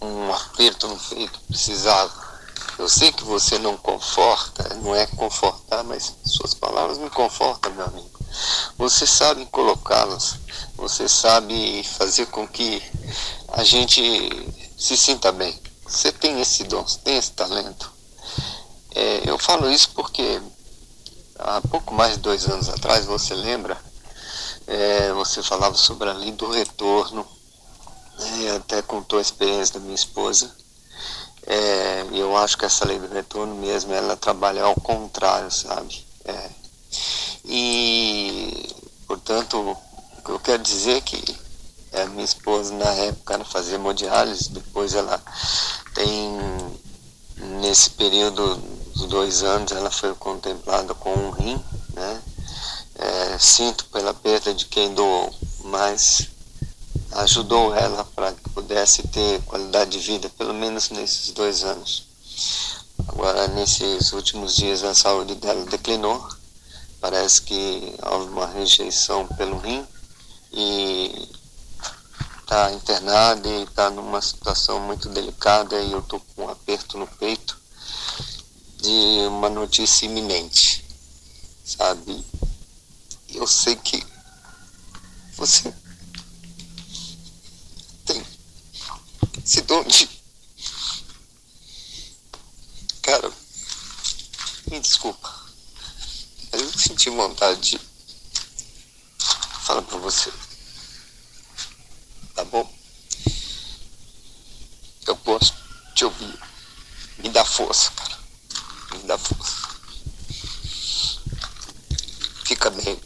[0.00, 2.12] um aperto no peito, precisava.
[2.78, 7.86] Eu sei que você não conforta, não é confortar, mas suas palavras me confortam, meu
[7.86, 8.10] amigo.
[8.76, 10.36] Você sabe colocá-las,
[10.76, 12.82] você sabe fazer com que
[13.48, 15.58] a gente se sinta bem.
[15.88, 17.95] Você tem esse dom, tem esse talento.
[18.98, 20.40] É, eu falo isso porque
[21.38, 23.76] há pouco mais de dois anos atrás, você lembra?
[24.66, 27.26] É, você falava sobre a lei do retorno,
[28.18, 30.50] né, até contou a experiência da minha esposa.
[31.46, 36.02] É, eu acho que essa lei do retorno mesmo, ela trabalha ao contrário, sabe?
[36.24, 36.50] É.
[37.44, 38.74] E,
[39.06, 39.76] portanto,
[40.26, 41.38] eu quero dizer é que
[41.92, 45.22] a minha esposa, na época, ela fazia hemodiálise, depois ela
[45.94, 46.38] tem,
[47.60, 52.22] nesse período dos dois anos, ela foi contemplada com um rim, né?
[52.94, 55.32] É, sinto pela perda de quem doou,
[55.64, 56.28] mas
[57.12, 62.06] ajudou ela para que pudesse ter qualidade de vida, pelo menos nesses dois anos.
[63.06, 66.26] Agora, nesses últimos dias, a saúde dela declinou.
[66.98, 69.86] Parece que houve uma rejeição pelo rim
[70.50, 71.28] e
[72.40, 77.06] está internada e está numa situação muito delicada e eu estou com um aperto no
[77.06, 77.65] peito
[78.86, 80.84] de uma notícia iminente,
[81.64, 82.24] sabe?
[83.30, 84.00] Eu sei que
[85.34, 85.74] você
[88.04, 88.24] tem
[89.44, 90.08] esse dom de.
[93.02, 93.32] Cara,
[94.70, 95.34] me desculpa.
[96.52, 97.80] Mas eu senti vontade de
[99.64, 100.32] falar pra você.
[102.36, 102.72] Tá bom?
[105.08, 105.52] Eu posso
[105.92, 106.38] te ouvir.
[107.18, 108.25] Me dá força, cara
[108.96, 109.76] me dá força.
[112.44, 112.98] Fica bem,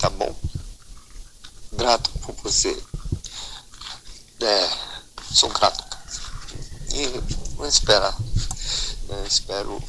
[0.00, 0.34] tá bom?
[1.72, 2.76] Grato por você.
[4.40, 4.70] É,
[5.32, 5.84] sou grato.
[6.94, 7.06] E
[7.56, 8.16] vou esperar.
[9.08, 9.82] Eu espero.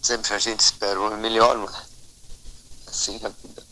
[0.00, 2.90] Sempre a gente espera o melhor, é?
[2.90, 3.62] Assim a vida.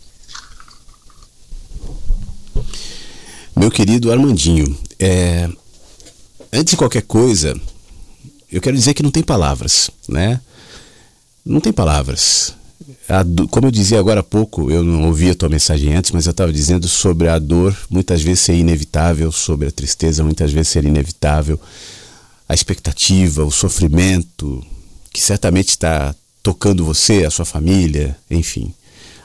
[3.55, 5.49] Meu querido Armandinho, é,
[6.53, 7.59] antes de qualquer coisa,
[8.51, 10.41] eu quero dizer que não tem palavras, né?
[11.47, 12.55] Não tem palavras.
[13.53, 16.33] como eu dizia agora há pouco, eu não ouvi a tua mensagem antes, mas eu
[16.33, 20.85] estava dizendo sobre a dor muitas vezes ser inevitável, sobre a tristeza muitas vezes ser
[20.85, 21.61] inevitável,
[22.49, 24.61] a expectativa, o sofrimento,
[25.13, 28.75] que certamente está tocando você, a sua família, enfim.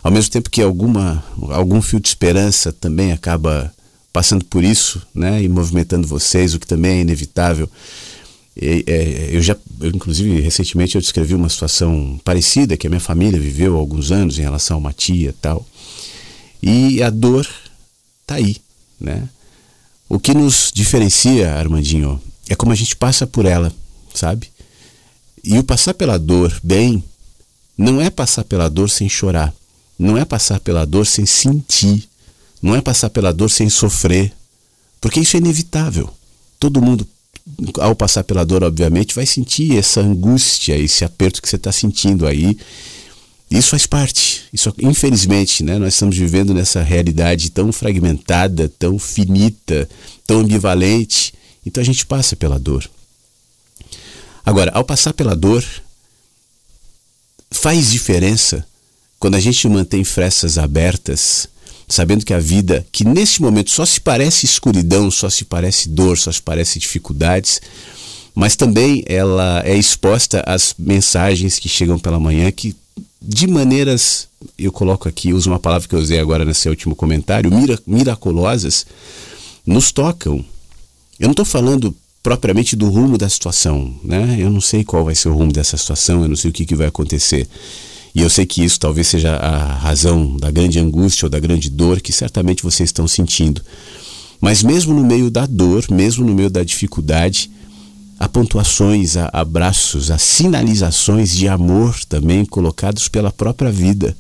[0.04, 3.74] ao mesmo tempo que alguma, algum fio de esperança também acaba
[4.14, 7.68] passando por isso, né, e movimentando vocês, o que também é inevitável.
[8.62, 13.40] É, eu já, eu, inclusive, recentemente eu descrevi uma situação parecida que a minha família
[13.40, 15.66] viveu há alguns anos em relação a uma tia tal.
[16.62, 17.48] E a dor
[18.26, 18.58] tá aí,
[19.00, 19.28] né?
[20.08, 23.74] O que nos diferencia, Armandinho, é como a gente passa por ela,
[24.14, 24.52] sabe?
[25.44, 27.04] E o passar pela dor bem
[27.76, 29.52] não é passar pela dor sem chorar,
[29.98, 32.08] não é passar pela dor sem sentir,
[32.62, 34.32] não é passar pela dor sem sofrer,
[35.00, 36.14] porque isso é inevitável.
[36.60, 37.08] Todo mundo,
[37.80, 42.28] ao passar pela dor, obviamente, vai sentir essa angústia, esse aperto que você está sentindo
[42.28, 42.58] aí.
[43.50, 44.44] Isso faz parte.
[44.54, 49.90] Isso, infelizmente, né, nós estamos vivendo nessa realidade tão fragmentada, tão finita,
[50.26, 51.34] tão ambivalente.
[51.66, 52.90] Então a gente passa pela dor.
[54.46, 55.64] Agora, ao passar pela dor,
[57.52, 58.66] faz diferença
[59.20, 61.48] quando a gente mantém frestas abertas
[61.92, 66.18] sabendo que a vida, que neste momento só se parece escuridão, só se parece dor,
[66.18, 67.62] só se parece dificuldades,
[68.34, 72.76] mas também ela é exposta às mensagens que chegam pela manhã que
[73.22, 74.28] de maneiras,
[74.58, 77.52] eu coloco aqui, uso uma palavra que eu usei agora nesse último comentário,
[77.86, 78.86] miraculosas,
[79.66, 80.44] nos tocam.
[81.20, 84.38] Eu não estou falando propriamente do rumo da situação, né?
[84.40, 86.66] Eu não sei qual vai ser o rumo dessa situação, eu não sei o que,
[86.66, 87.48] que vai acontecer.
[88.14, 91.70] E eu sei que isso talvez seja a razão da grande angústia ou da grande
[91.70, 93.62] dor que certamente vocês estão sentindo.
[94.40, 97.50] Mas mesmo no meio da dor, mesmo no meio da dificuldade,
[98.20, 104.16] há pontuações, há abraços, há sinalizações de amor também colocados pela própria vida.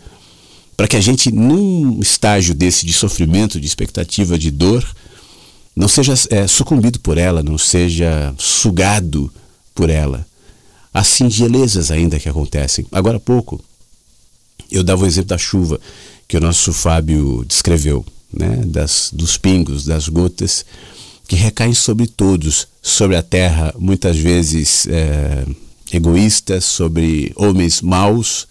[0.77, 4.87] Para que a gente, num estágio desse de sofrimento, de expectativa, de dor,
[5.75, 9.31] não seja é, sucumbido por ela, não seja sugado
[9.73, 10.25] por ela.
[10.93, 12.85] Há singelezas ainda que acontecem.
[12.91, 13.63] Agora há pouco,
[14.69, 15.79] eu dava o exemplo da chuva
[16.27, 18.63] que o nosso Fábio descreveu, né?
[18.65, 20.65] das, dos pingos, das gotas
[21.27, 25.45] que recaem sobre todos, sobre a terra, muitas vezes é,
[25.93, 28.47] egoístas, sobre homens maus,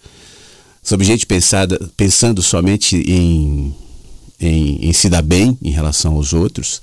[0.81, 3.75] sobre gente pensada, pensando somente em,
[4.39, 6.81] em, em se dar bem em relação aos outros.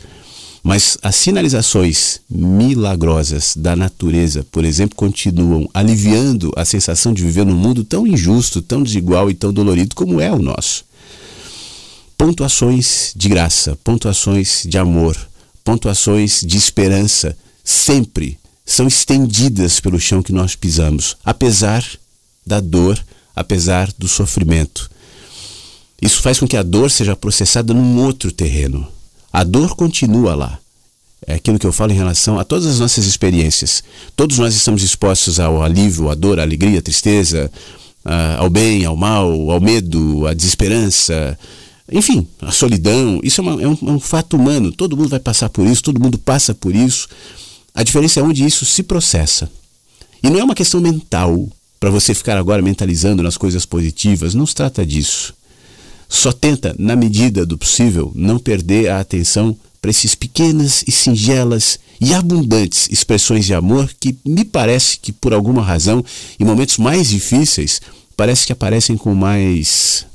[0.69, 7.57] Mas as sinalizações milagrosas da natureza, por exemplo, continuam aliviando a sensação de viver num
[7.57, 10.85] mundo tão injusto, tão desigual e tão dolorido como é o nosso.
[12.19, 15.17] Pontuações de graça, pontuações de amor,
[15.65, 21.83] pontuações de esperança sempre são estendidas pelo chão que nós pisamos, apesar
[22.47, 23.03] da dor,
[23.35, 24.91] apesar do sofrimento.
[26.03, 28.87] Isso faz com que a dor seja processada num outro terreno,
[29.33, 30.59] a dor continua lá.
[31.27, 33.83] É aquilo que eu falo em relação a todas as nossas experiências.
[34.17, 37.51] Todos nós estamos expostos ao alívio, à dor, à alegria, à tristeza,
[38.39, 41.39] ao bem, ao mal, ao medo, à desesperança,
[41.91, 43.21] enfim, à solidão.
[43.23, 44.73] Isso é, é, um, é um fato humano.
[44.73, 47.09] Todo mundo vai passar por isso, todo mundo passa por isso.
[47.75, 49.51] A diferença é onde isso se processa.
[50.23, 54.35] E não é uma questão mental, para você ficar agora mentalizando nas coisas positivas.
[54.35, 55.35] Não se trata disso.
[56.09, 61.79] Só tenta, na medida do possível, não perder a atenção para essas pequenas e singelas
[62.01, 66.05] e abundantes expressões de amor que me parece que, por alguma razão,
[66.39, 67.81] em momentos mais difíceis,
[68.17, 70.07] parece que aparecem com mais.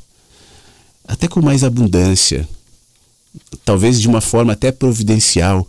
[1.08, 2.47] até com mais abundância.
[3.63, 5.67] Talvez de uma forma até providencial.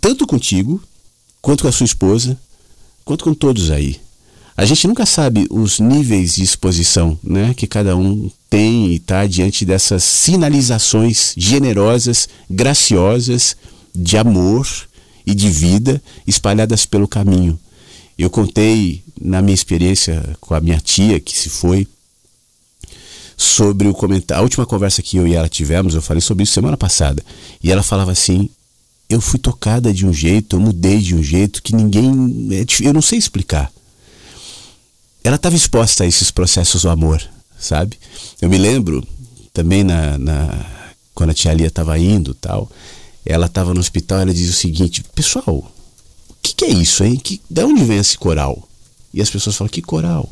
[0.00, 0.82] Tanto contigo,
[1.40, 2.38] quanto com a sua esposa,
[3.04, 4.00] quanto com todos aí.
[4.56, 9.26] A gente nunca sabe os níveis de exposição né, que cada um tem e está
[9.26, 13.56] diante dessas sinalizações generosas, graciosas,
[13.94, 14.66] de amor
[15.26, 17.58] e de vida espalhadas pelo caminho.
[18.18, 21.86] Eu contei na minha experiência com a minha tia que se foi
[23.36, 24.40] sobre o comentário.
[24.40, 27.22] A última conversa que eu e ela tivemos, eu falei sobre isso semana passada.
[27.62, 28.48] E ela falava assim:
[29.08, 32.48] eu fui tocada de um jeito, eu mudei de um jeito que ninguém.
[32.52, 33.70] É eu não sei explicar
[35.28, 37.22] ela estava exposta a esses processos do amor,
[37.58, 37.98] sabe?
[38.40, 39.06] Eu me lembro
[39.52, 40.66] também na, na
[41.14, 42.70] quando a tia Lia estava indo tal,
[43.26, 45.56] ela estava no hospital, ela diz o seguinte, pessoal,
[46.28, 47.16] o que, que, é isso, hein?
[47.16, 48.66] Que, de onde vem esse coral?
[49.12, 50.30] E as pessoas falam, que coral?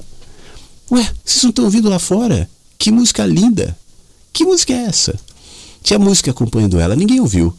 [0.91, 2.49] Ué, vocês não estão ouvindo lá fora?
[2.79, 3.77] Que música linda!
[4.33, 5.19] Que música é essa?
[5.83, 7.53] Tinha música acompanhando ela, ninguém ouviu.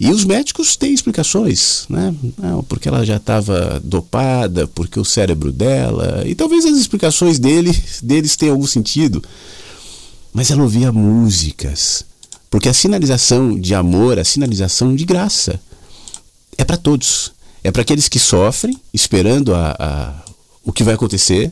[0.00, 2.14] E os médicos têm explicações, né?
[2.36, 6.22] Não, porque ela já estava dopada, porque o cérebro dela.
[6.24, 9.22] E talvez as explicações dele, deles tenham algum sentido.
[10.32, 12.04] Mas ela ouvia músicas.
[12.48, 15.60] Porque a sinalização de amor, a sinalização de graça,
[16.56, 17.32] é para todos.
[17.64, 20.14] É para aqueles que sofrem, esperando a, a,
[20.64, 21.50] o que vai acontecer.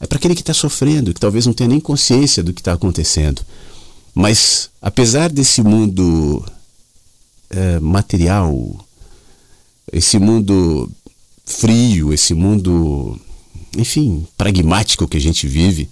[0.00, 2.72] É para aquele que está sofrendo, que talvez não tenha nem consciência do que está
[2.72, 3.40] acontecendo.
[4.12, 6.44] Mas, apesar desse mundo
[7.50, 8.84] é, material,
[9.92, 10.90] esse mundo
[11.44, 13.18] frio, esse mundo,
[13.76, 15.88] enfim, pragmático que a gente vive,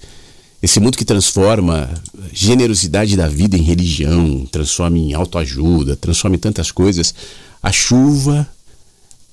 [0.62, 1.90] esse mundo que transforma
[2.32, 7.14] generosidade da vida em religião, transforma em autoajuda, transforma em tantas coisas,
[7.62, 8.48] a chuva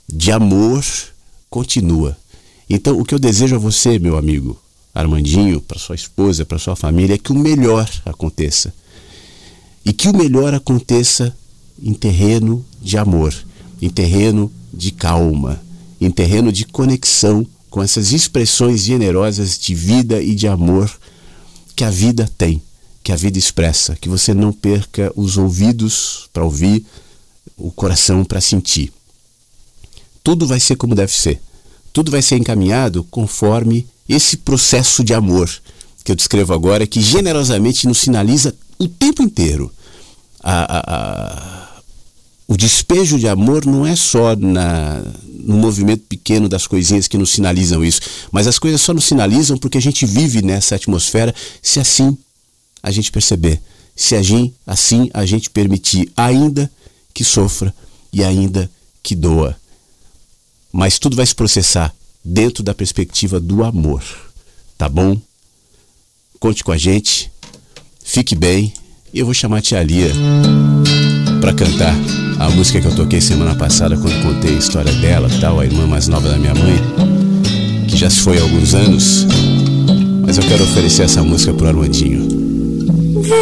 [0.07, 0.83] de amor
[1.49, 2.17] continua.
[2.69, 4.59] Então, o que eu desejo a você, meu amigo
[4.93, 8.73] Armandinho, para sua esposa, para sua família, é que o melhor aconteça.
[9.85, 11.35] E que o melhor aconteça
[11.83, 13.35] em terreno de amor,
[13.81, 15.61] em terreno de calma,
[15.99, 20.91] em terreno de conexão com essas expressões generosas de vida e de amor
[21.75, 22.61] que a vida tem,
[23.03, 26.85] que a vida expressa, que você não perca os ouvidos para ouvir,
[27.57, 28.91] o coração para sentir.
[30.23, 31.41] Tudo vai ser como deve ser.
[31.91, 35.49] Tudo vai ser encaminhado conforme esse processo de amor
[36.03, 39.71] que eu descrevo agora, que generosamente nos sinaliza o tempo inteiro.
[40.41, 41.62] A, a,
[42.47, 45.01] o despejo de amor não é só na,
[45.43, 49.57] no movimento pequeno das coisinhas que nos sinalizam isso, mas as coisas só nos sinalizam
[49.57, 52.17] porque a gente vive nessa atmosfera se assim
[52.81, 53.61] a gente perceber,
[53.95, 56.69] se agir assim a gente permitir, ainda
[57.13, 57.73] que sofra
[58.11, 58.69] e ainda
[59.01, 59.55] que doa.
[60.71, 64.03] Mas tudo vai se processar dentro da perspectiva do amor,
[64.77, 65.19] tá bom?
[66.39, 67.31] Conte com a gente,
[68.03, 68.73] fique bem
[69.13, 70.11] e eu vou chamar a tia Lia
[71.43, 71.93] para cantar
[72.39, 75.85] a música que eu toquei semana passada quando contei a história dela, tal, a irmã
[75.85, 76.81] mais nova da minha mãe,
[77.85, 79.27] que já se foi há alguns anos.
[80.25, 82.25] Mas eu quero oferecer essa música pro Armandinho.
[83.19, 83.33] Deus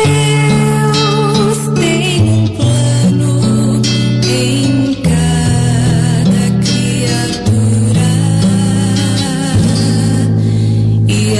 [1.75, 3.81] tem um plano
[4.25, 8.01] em cada criatura
[11.07, 11.37] e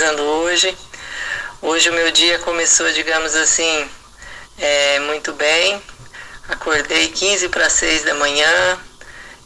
[0.00, 0.74] fazendo hoje.
[1.60, 3.86] Hoje o meu dia começou, digamos assim,
[4.56, 5.82] é, muito bem.
[6.48, 8.78] Acordei 15 para 6 da manhã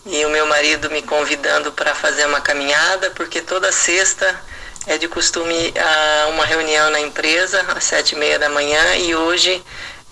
[0.07, 4.41] e o meu marido me convidando para fazer uma caminhada, porque toda sexta
[4.87, 9.13] é de costume a uma reunião na empresa às sete e meia da manhã e
[9.13, 9.61] hoje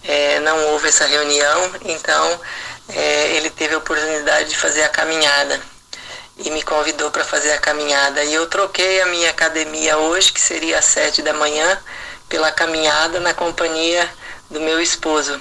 [0.02, 2.40] é, não houve essa reunião, então
[2.88, 5.60] é, ele teve a oportunidade de fazer a caminhada
[6.44, 8.22] e me convidou para fazer a caminhada.
[8.24, 11.78] E eu troquei a minha academia hoje, que seria às sete da manhã,
[12.28, 14.08] pela caminhada na companhia
[14.50, 15.40] do meu esposo.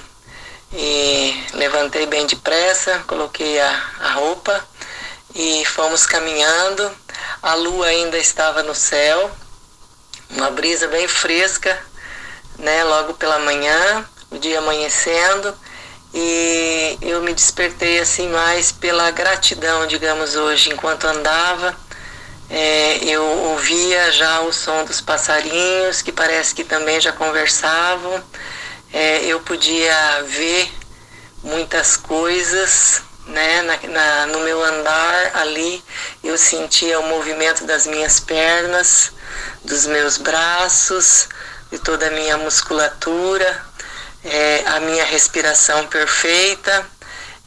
[0.73, 4.63] E levantei bem depressa, coloquei a, a roupa
[5.33, 6.91] e fomos caminhando.
[7.41, 9.31] A lua ainda estava no céu,
[10.29, 11.77] uma brisa bem fresca,
[12.59, 15.57] né, logo pela manhã, o dia amanhecendo
[16.13, 20.69] e eu me despertei assim mais pela gratidão, digamos, hoje.
[20.71, 21.75] Enquanto andava,
[22.49, 28.21] é, eu ouvia já o som dos passarinhos, que parece que também já conversavam.
[28.91, 30.69] É, eu podia ver
[31.41, 33.61] muitas coisas, né?
[33.61, 35.81] Na, na, no meu andar ali,
[36.21, 39.13] eu sentia o movimento das minhas pernas,
[39.63, 41.29] dos meus braços,
[41.71, 43.70] de toda a minha musculatura
[44.23, 46.85] é, a minha respiração perfeita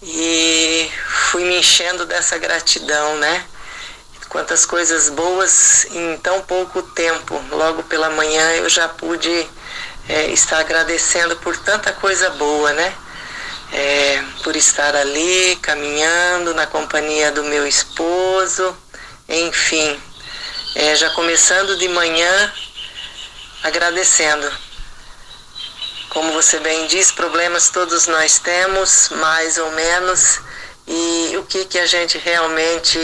[0.03, 0.91] e
[1.31, 3.45] fui me enchendo dessa gratidão, né?
[4.29, 7.41] Quantas coisas boas em tão pouco tempo.
[7.51, 9.49] Logo pela manhã eu já pude
[10.09, 12.93] é, estar agradecendo por tanta coisa boa, né?
[13.73, 18.77] É, por estar ali caminhando na companhia do meu esposo,
[19.29, 20.01] enfim,
[20.77, 22.53] é, já começando de manhã
[23.63, 24.64] agradecendo
[26.15, 30.39] como você bem diz, problemas todos nós temos, mais ou menos,
[30.87, 32.99] e o que, que a gente realmente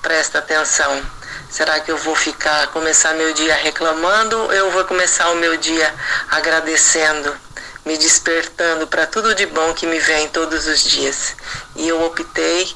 [0.00, 1.02] presta atenção?
[1.50, 5.58] Será que eu vou ficar, começar meu dia reclamando ou eu vou começar o meu
[5.58, 5.94] dia
[6.30, 7.36] agradecendo,
[7.84, 11.36] me despertando para tudo de bom que me vem todos os dias?
[11.76, 12.74] E eu optei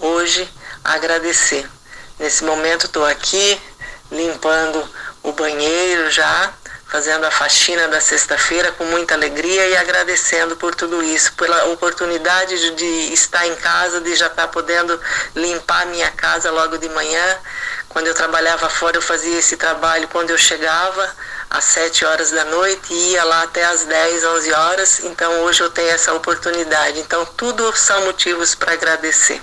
[0.00, 0.46] hoje
[0.84, 1.66] agradecer.
[2.18, 3.58] Nesse momento estou aqui
[4.10, 4.86] limpando
[5.22, 6.52] o banheiro já
[6.92, 12.54] fazendo a faxina da sexta-feira com muita alegria e agradecendo por tudo isso, pela oportunidade
[12.60, 15.00] de, de estar em casa, de já estar podendo
[15.34, 17.38] limpar minha casa logo de manhã.
[17.88, 21.16] Quando eu trabalhava fora, eu fazia esse trabalho quando eu chegava
[21.48, 25.00] às 7 horas da noite e ia lá até às 10, 11 horas.
[25.04, 27.00] Então hoje eu tenho essa oportunidade.
[27.00, 29.40] Então tudo são motivos para agradecer.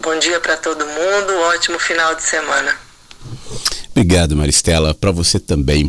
[0.00, 2.78] Bom dia para todo mundo, ótimo final de semana.
[3.96, 4.92] Obrigado, Maristela.
[4.92, 5.88] Para você também.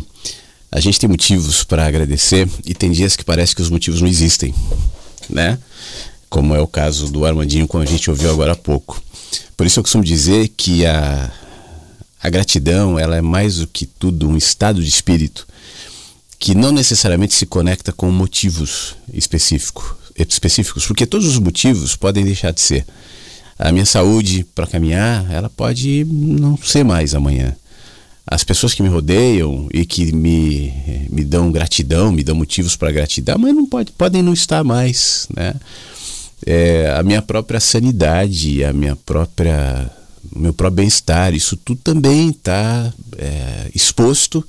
[0.70, 4.06] A gente tem motivos para agradecer e tem dias que parece que os motivos não
[4.06, 4.54] existem,
[5.28, 5.58] né?
[6.30, 9.02] Como é o caso do Armandinho, como a gente ouviu agora há pouco.
[9.56, 11.32] Por isso eu costumo dizer que a,
[12.22, 15.46] a gratidão ela é mais do que tudo um estado de espírito
[16.38, 22.52] que não necessariamente se conecta com motivos específico, específicos, porque todos os motivos podem deixar
[22.52, 22.86] de ser.
[23.58, 27.56] A minha saúde para caminhar, ela pode não ser mais amanhã
[28.26, 30.72] as pessoas que me rodeiam e que me,
[31.08, 35.28] me dão gratidão, me dão motivos para gratidão, mas não pode, podem não estar mais,
[35.34, 35.54] né?
[36.44, 39.90] É, a minha própria sanidade, a minha própria,
[40.34, 44.46] o meu próprio bem-estar, isso tudo também está é, exposto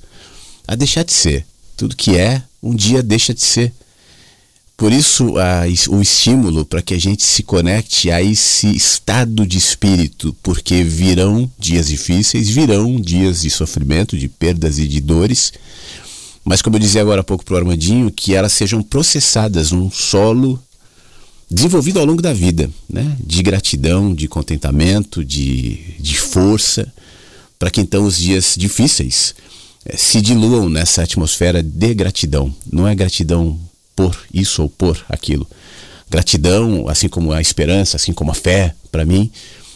[0.66, 1.46] a deixar de ser.
[1.76, 3.72] Tudo que é, um dia deixa de ser.
[4.78, 9.58] Por isso, a, o estímulo para que a gente se conecte a esse estado de
[9.58, 15.52] espírito, porque virão dias difíceis, virão dias de sofrimento, de perdas e de dores,
[16.44, 19.90] mas como eu dizia agora há pouco para o Armandinho, que elas sejam processadas num
[19.90, 20.62] solo
[21.50, 23.16] desenvolvido ao longo da vida, né?
[23.18, 26.86] de gratidão, de contentamento, de, de força,
[27.58, 29.34] para que então os dias difíceis
[29.84, 32.54] eh, se diluam nessa atmosfera de gratidão.
[32.70, 33.58] Não é gratidão
[33.98, 35.44] por isso ou por aquilo.
[36.08, 39.28] Gratidão, assim como a esperança, assim como a fé, para mim,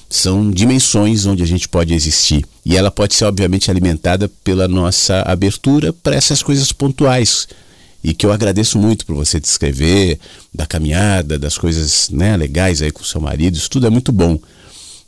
[0.08, 2.46] são dimensões onde a gente pode existir.
[2.64, 7.48] E ela pode ser, obviamente, alimentada pela nossa abertura para essas coisas pontuais.
[8.04, 10.20] E que eu agradeço muito por você descrever,
[10.54, 14.38] da caminhada, das coisas né, legais aí com seu marido, isso tudo é muito bom.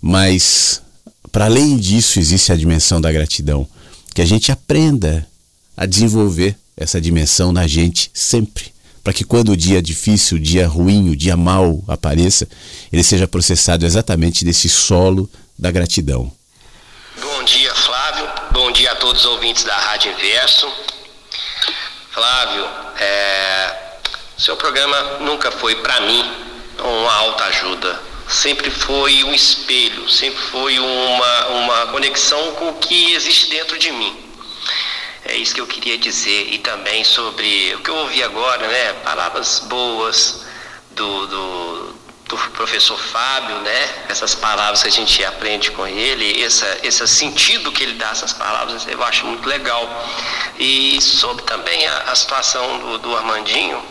[0.02, 0.82] Mas,
[1.30, 3.64] para além disso, existe a dimensão da gratidão.
[4.12, 5.24] Que a gente aprenda
[5.76, 8.74] a desenvolver essa dimensão na gente sempre
[9.05, 12.48] para que quando o dia difícil, o dia ruim, o dia mau apareça,
[12.90, 16.32] ele seja processado exatamente desse solo da gratidão.
[17.20, 18.26] Bom dia, Flávio.
[18.52, 20.72] Bom dia a todos os ouvintes da Rádio Inverso.
[22.12, 22.66] Flávio,
[22.98, 23.76] é...
[24.38, 26.24] seu programa nunca foi para mim
[26.78, 28.00] uma alta ajuda.
[28.26, 33.92] sempre foi um espelho, sempre foi uma, uma conexão com o que existe dentro de
[33.92, 34.24] mim.
[35.27, 36.53] É isso que eu queria dizer.
[36.53, 38.93] E também sobre o que eu ouvi agora, né?
[39.05, 40.45] Palavras boas
[40.91, 41.95] do, do,
[42.29, 44.05] do professor Fábio, né?
[44.09, 48.35] Essas palavras que a gente aprende com ele, essa, esse sentido que ele dá essas
[48.35, 49.89] palavras, eu acho muito legal.
[50.59, 53.83] E sobre também a, a situação do, do Armandinho,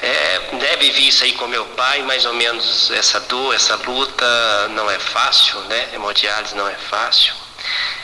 [0.00, 4.68] é, né, vivi isso aí com meu pai, mais ou menos essa dor, essa luta
[4.70, 5.90] não é fácil, né?
[5.92, 7.34] Hemodiálise não é fácil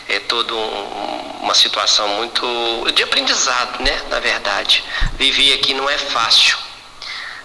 [0.09, 4.03] é toda um, uma situação muito de aprendizado, né?
[4.09, 4.85] Na verdade,
[5.17, 6.57] viver aqui não é fácil,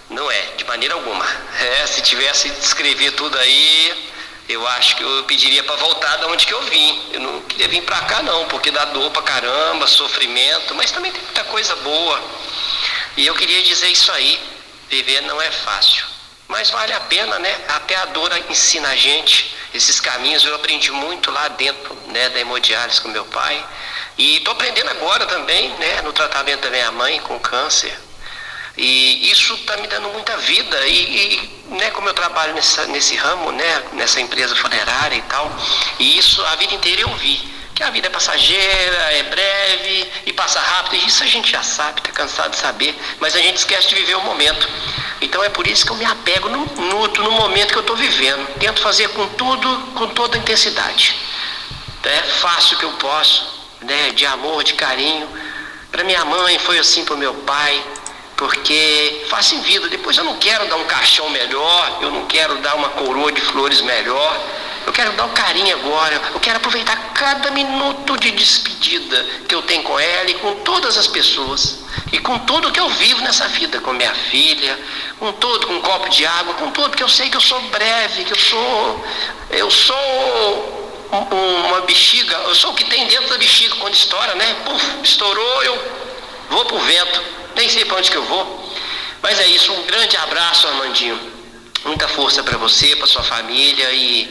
[0.08, 1.26] não é de maneira alguma.
[1.60, 4.10] É, se tivesse de escrever tudo aí,
[4.48, 7.02] eu acho que eu pediria para voltar da onde que eu vim.
[7.12, 11.12] Eu não queria vir para cá não, porque dá dor para caramba, sofrimento, mas também
[11.12, 12.20] tem muita coisa boa.
[13.16, 14.40] E eu queria dizer isso aí,
[14.88, 16.04] viver não é fácil,
[16.48, 17.64] mas vale a pena, né?
[17.68, 20.44] Até a dor ensina a gente esses caminhos.
[20.44, 23.64] Eu aprendi muito lá dentro né, da hemodiálise com meu pai.
[24.18, 27.96] E estou aprendendo agora também, né, no tratamento da minha mãe com câncer.
[28.76, 30.86] E isso está me dando muita vida.
[30.86, 35.50] E, e, né, como eu trabalho nessa, nesse ramo, né, nessa empresa funerária e tal,
[35.98, 37.60] e isso a vida inteira eu vi.
[37.74, 40.96] Que a vida é passageira, é breve e passa rápido.
[40.96, 42.94] E isso a gente já sabe, está cansado de saber.
[43.18, 44.68] Mas a gente esquece de viver o momento.
[45.20, 47.96] Então é por isso que eu me apego no, no, no momento que eu estou
[47.96, 48.46] vivendo.
[48.58, 51.14] Tento fazer com tudo, com toda intensidade.
[52.02, 53.46] É fácil que eu posso,
[53.82, 54.10] né?
[54.10, 55.28] De amor, de carinho.
[55.92, 57.82] Para minha mãe foi assim para o meu pai,
[58.36, 59.88] porque faz em vida.
[59.88, 63.40] Depois eu não quero dar um caixão melhor, eu não quero dar uma coroa de
[63.40, 64.40] flores melhor.
[64.86, 66.20] Eu quero dar um carinho agora.
[66.32, 70.96] Eu quero aproveitar cada minuto de despedida que eu tenho com ela e com todas
[70.96, 71.80] as pessoas.
[72.12, 74.78] E com tudo que eu vivo nessa vida, com minha filha,
[75.18, 77.60] com tudo, com um copo de água, com tudo, porque eu sei que eu sou
[77.62, 79.04] breve, que eu sou.
[79.50, 84.56] Eu sou uma bexiga, eu sou o que tem dentro da bexiga quando estoura, né?
[84.64, 85.92] Puf, estourou, eu
[86.50, 87.22] vou pro vento,
[87.56, 88.72] nem sei para onde que eu vou.
[89.22, 91.18] Mas é isso, um grande abraço, Armandinho.
[91.84, 94.28] Muita força para você, para sua família e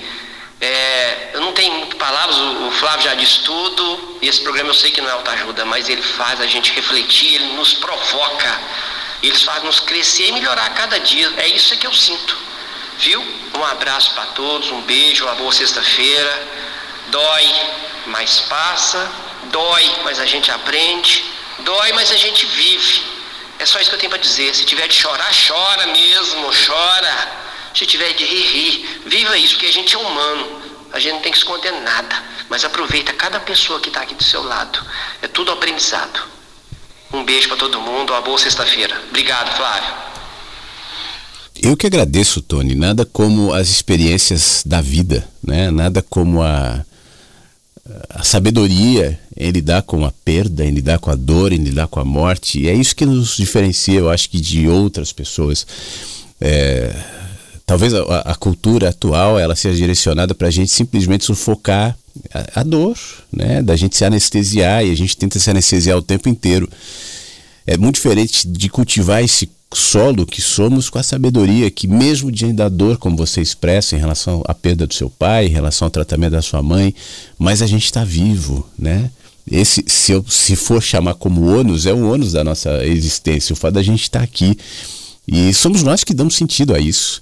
[0.62, 4.70] é, eu não tenho muitas palavras, o, o, Flávio já disse tudo, e esse programa
[4.70, 8.60] eu sei que não é autoajuda, mas ele faz a gente refletir, ele nos provoca,
[9.24, 11.32] ele faz nos crescer e melhorar a cada dia.
[11.38, 12.38] É isso que eu sinto.
[13.00, 13.22] Viu?
[13.56, 16.48] Um abraço para todos, um beijo, uma boa sexta-feira.
[17.08, 17.56] Dói,
[18.08, 19.10] mas passa.
[19.46, 21.24] Dói, mas a gente aprende.
[21.60, 23.04] Dói, mas a gente vive.
[23.58, 24.54] É só isso que eu tenho para dizer.
[24.54, 27.49] Se tiver de chorar, chora mesmo, chora.
[27.74, 29.02] Se tiver de rir, rir.
[29.06, 30.62] Viva isso, porque a gente é humano.
[30.92, 32.24] A gente não tem que esconder nada.
[32.50, 34.80] Mas aproveita cada pessoa que está aqui do seu lado.
[35.22, 36.20] É tudo aprendizado.
[37.14, 38.96] Um beijo para todo mundo, uma boa sexta-feira.
[39.10, 40.10] Obrigado, Flávio.
[41.62, 42.74] Eu que agradeço, Tony.
[42.74, 45.70] Nada como as experiências da vida, né?
[45.72, 46.86] Nada como a,
[48.10, 52.00] a sabedoria em lidar com a perda, em lidar com a dor, em lidar com
[52.00, 52.60] a morte.
[52.60, 55.66] E é isso que nos diferencia, eu acho que, de outras pessoas.
[56.40, 56.94] É,
[57.70, 61.96] talvez a, a, cultura atual ela seja direcionada para a gente simplesmente sufocar
[62.34, 62.98] a, a, dor,
[63.32, 63.62] né?
[63.62, 66.68] Da gente se anestesiar e a gente tenta se anestesiar o tempo inteiro.
[67.68, 72.56] É muito diferente de cultivar esse solo que somos com a sabedoria que mesmo diante
[72.56, 75.92] da dor, como você expressa em relação à perda do seu pai, em relação ao
[75.92, 76.96] tratamento da sua mãe,
[77.38, 79.12] mas a gente está vivo, né?
[79.50, 83.56] Esse, se, eu, se for chamar como ônus, é o ônus da nossa existência, o
[83.56, 84.58] fato da gente estar tá aqui.
[85.28, 87.22] E somos nós que damos sentido a isso.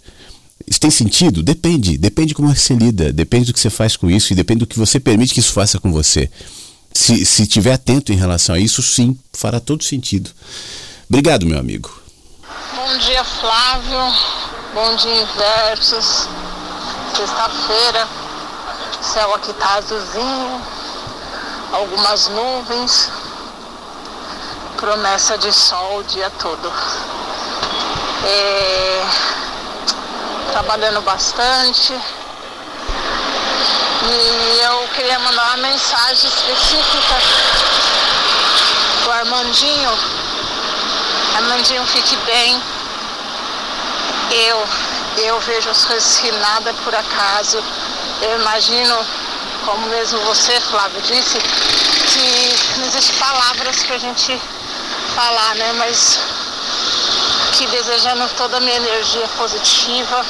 [0.66, 1.44] Isso tem sentido?
[1.44, 1.98] Depende.
[1.98, 4.80] Depende como você lida, depende do que você faz com isso e depende do que
[4.80, 6.30] você permite que isso faça com você.
[6.94, 10.32] Se, se tiver atento em relação a isso, sim, fará todo sentido.
[11.10, 11.92] Obrigado, meu amigo.
[12.76, 14.14] Bom dia, Flávio.
[14.74, 16.28] Bom dia, Inversos.
[17.16, 18.08] Sexta-feira,
[19.02, 20.62] céu aqui tá azulzinho,
[21.72, 23.10] algumas nuvens,
[24.78, 26.72] promessa de sol o dia todo.
[28.24, 28.67] É
[30.58, 31.94] trabalhando bastante.
[34.10, 37.16] E eu queria mandar uma mensagem específica
[39.04, 39.92] pro Armandinho.
[41.36, 42.60] Armandinho, fique bem.
[44.32, 44.68] Eu,
[45.18, 47.64] eu vejo as coisas que nada por acaso.
[48.24, 48.98] Eu imagino,
[49.64, 54.42] como mesmo você, Flávio, disse, que não existe palavras pra gente
[55.14, 55.74] falar, né?
[55.74, 56.20] Mas
[57.52, 60.26] que desejando toda a minha energia positiva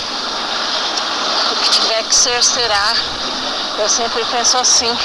[1.57, 2.93] que tiver que ser, será.
[3.77, 4.97] Eu sempre penso assim.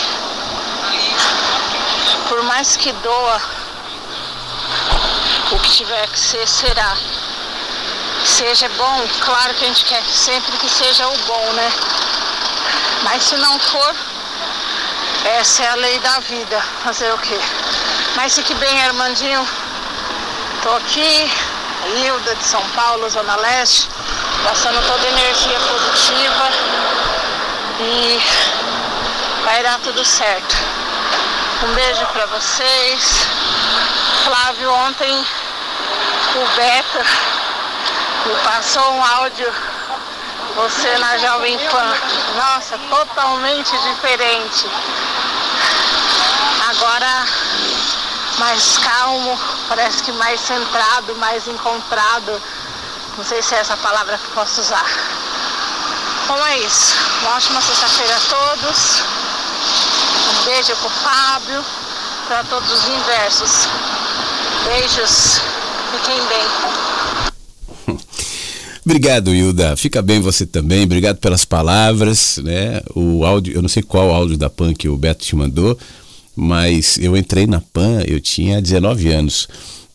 [2.28, 3.42] Por mais que doa,
[5.50, 6.96] o que tiver que ser, será.
[8.24, 11.72] seja bom, claro que a gente quer sempre que seja o bom, né?
[13.02, 13.94] Mas se não for,
[15.24, 16.62] essa é a lei da vida.
[16.84, 17.38] Fazer o quê?
[18.14, 19.46] Mas fique bem, Armandinho.
[20.62, 21.30] Tô aqui,
[21.86, 23.88] Hilda de São Paulo, Zona Leste,
[24.44, 26.50] passando toda energia positiva
[27.80, 28.22] e
[29.44, 30.56] vai dar tudo certo.
[31.64, 33.26] Um beijo para vocês.
[34.24, 35.26] Flávio, ontem
[36.34, 36.98] o Beto
[38.26, 39.52] me passou um áudio,
[40.54, 41.94] você na Jovem Pan.
[42.36, 44.66] Nossa, totalmente diferente.
[46.70, 47.26] Agora
[48.38, 49.38] mais calmo,
[49.68, 52.40] parece que mais centrado, mais encontrado.
[53.16, 54.86] Não sei se é essa palavra que posso usar.
[56.28, 56.94] Bom, é isso.
[57.22, 59.02] Uma ótima sexta-feira a todos.
[60.30, 61.64] Um beijo pro Fábio,
[62.26, 63.68] para todos os inversos.
[64.64, 65.40] Beijos.
[65.92, 67.98] Fiquem bem.
[68.84, 69.76] Obrigado, Hilda.
[69.76, 70.84] Fica bem você também.
[70.84, 72.80] Obrigado pelas palavras, né?
[72.94, 75.78] O áudio, eu não sei qual áudio da que o Beto te mandou,
[76.34, 79.48] mas eu entrei na PAN, eu tinha 19 anos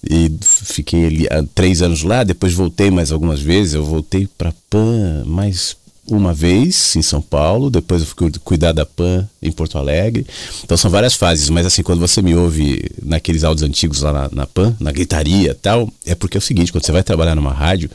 [0.10, 4.54] e fiquei ali há três anos lá, depois voltei mais algumas vezes, eu voltei para
[4.70, 5.76] PAN mais
[6.10, 10.26] uma vez em São Paulo, depois eu fui cuidar da PAN em Porto Alegre.
[10.64, 14.30] Então são várias fases, mas assim, quando você me ouve naqueles áudios antigos lá na,
[14.32, 17.36] na PAN, na gritaria e tal, é porque é o seguinte, quando você vai trabalhar
[17.36, 17.90] numa rádio,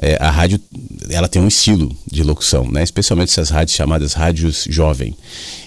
[0.00, 0.60] é, a rádio
[1.10, 2.82] ela tem um estilo de locução, né?
[2.82, 5.16] especialmente essas rádios chamadas rádios jovem.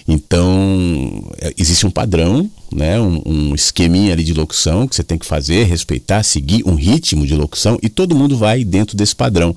[0.06, 3.00] Então, é, existe um padrão, né?
[3.00, 7.26] Um, um, esqueminha ali de locução que você tem que fazer, respeitar, seguir um ritmo
[7.26, 9.54] de locução e todo mundo vai dentro desse padrão.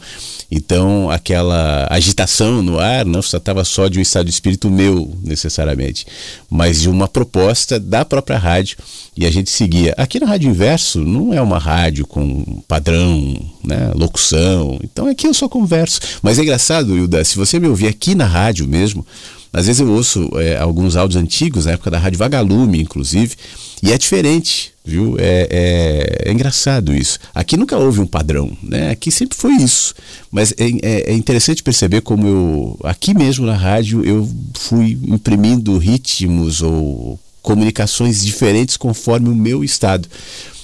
[0.49, 5.13] Então, aquela agitação no ar não se tratava só de um estado de espírito meu,
[5.23, 6.05] necessariamente,
[6.49, 8.77] mas de uma proposta da própria rádio
[9.15, 9.93] e a gente seguia.
[9.97, 13.91] Aqui na Rádio Inverso não é uma rádio com padrão, né?
[13.95, 15.99] locução, então aqui eu só converso.
[16.21, 19.05] Mas é engraçado, Hilda, se você me ouvir aqui na rádio mesmo,
[19.53, 23.35] às vezes eu ouço é, alguns áudios antigos, na época da Rádio Vagalume, inclusive,
[23.83, 25.17] e é diferente, viu?
[25.19, 27.19] É, é, é, engraçado isso.
[27.33, 28.91] Aqui nunca houve um padrão, né?
[28.91, 29.93] Aqui sempre foi isso.
[30.31, 35.77] Mas é, é, é interessante perceber como eu, aqui mesmo na rádio, eu fui imprimindo
[35.77, 40.07] ritmos ou comunicações diferentes conforme o meu estado.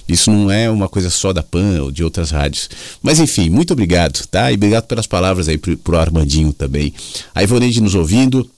[0.08, 2.70] Isso não é uma coisa só da PAN ou de outras rádios.
[3.04, 4.50] Mas enfim, muito obrigado, tá?
[4.52, 6.94] E obrigado pelas palavras aí pro, pro Armandinho também.
[7.36, 8.50] A Ivoneide nos ouvindo.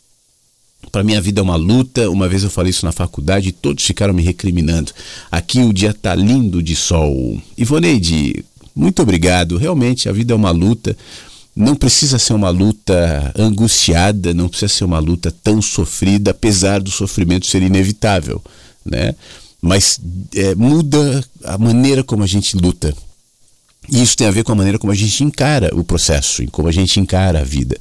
[0.91, 2.09] Para mim a vida é uma luta.
[2.09, 4.91] Uma vez eu falei isso na faculdade e todos ficaram me recriminando.
[5.31, 7.39] Aqui o dia tá lindo de sol.
[7.57, 8.43] Ivoneide,
[8.75, 9.57] muito obrigado.
[9.57, 10.95] Realmente a vida é uma luta.
[11.55, 16.89] Não precisa ser uma luta angustiada, não precisa ser uma luta tão sofrida, apesar do
[16.89, 18.41] sofrimento ser inevitável,
[18.85, 19.13] né?
[19.61, 19.99] Mas
[20.33, 22.95] é, muda a maneira como a gente luta.
[23.91, 26.67] E isso tem a ver com a maneira como a gente encara o processo, como
[26.67, 27.77] a gente encara a vida.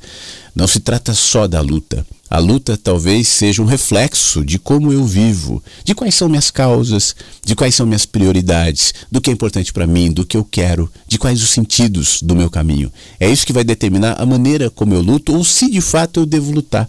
[0.54, 2.04] Não se trata só da luta.
[2.30, 7.16] A luta talvez seja um reflexo de como eu vivo, de quais são minhas causas,
[7.42, 10.92] de quais são minhas prioridades, do que é importante para mim, do que eu quero,
[11.06, 12.92] de quais os sentidos do meu caminho.
[13.18, 16.26] É isso que vai determinar a maneira como eu luto ou se de fato eu
[16.26, 16.88] devo lutar.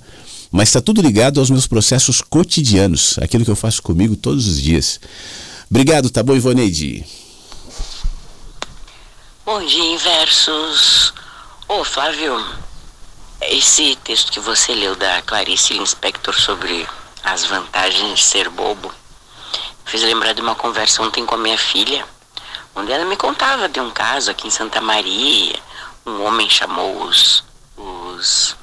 [0.51, 4.59] Mas está tudo ligado aos meus processos cotidianos, aquilo que eu faço comigo todos os
[4.59, 4.99] dias.
[5.69, 7.05] Obrigado, tá bom, Ivoneide?
[9.45, 11.13] Bom dia, Inversos.
[11.67, 12.35] Ô, Flávio,
[13.41, 16.87] esse texto que você leu da Clarice Lispector sobre
[17.23, 18.93] as vantagens de ser bobo
[19.85, 22.05] fez lembrar de uma conversa ontem com a minha filha,
[22.75, 25.59] onde ela me contava de um caso aqui em Santa Maria.
[26.05, 27.43] Um homem chamou os,
[27.75, 28.55] os,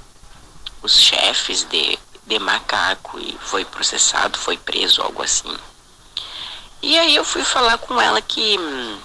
[0.83, 5.57] os chefes de, de macaco e foi processado, foi preso, algo assim.
[6.83, 8.99] E aí eu fui falar com ela que hum,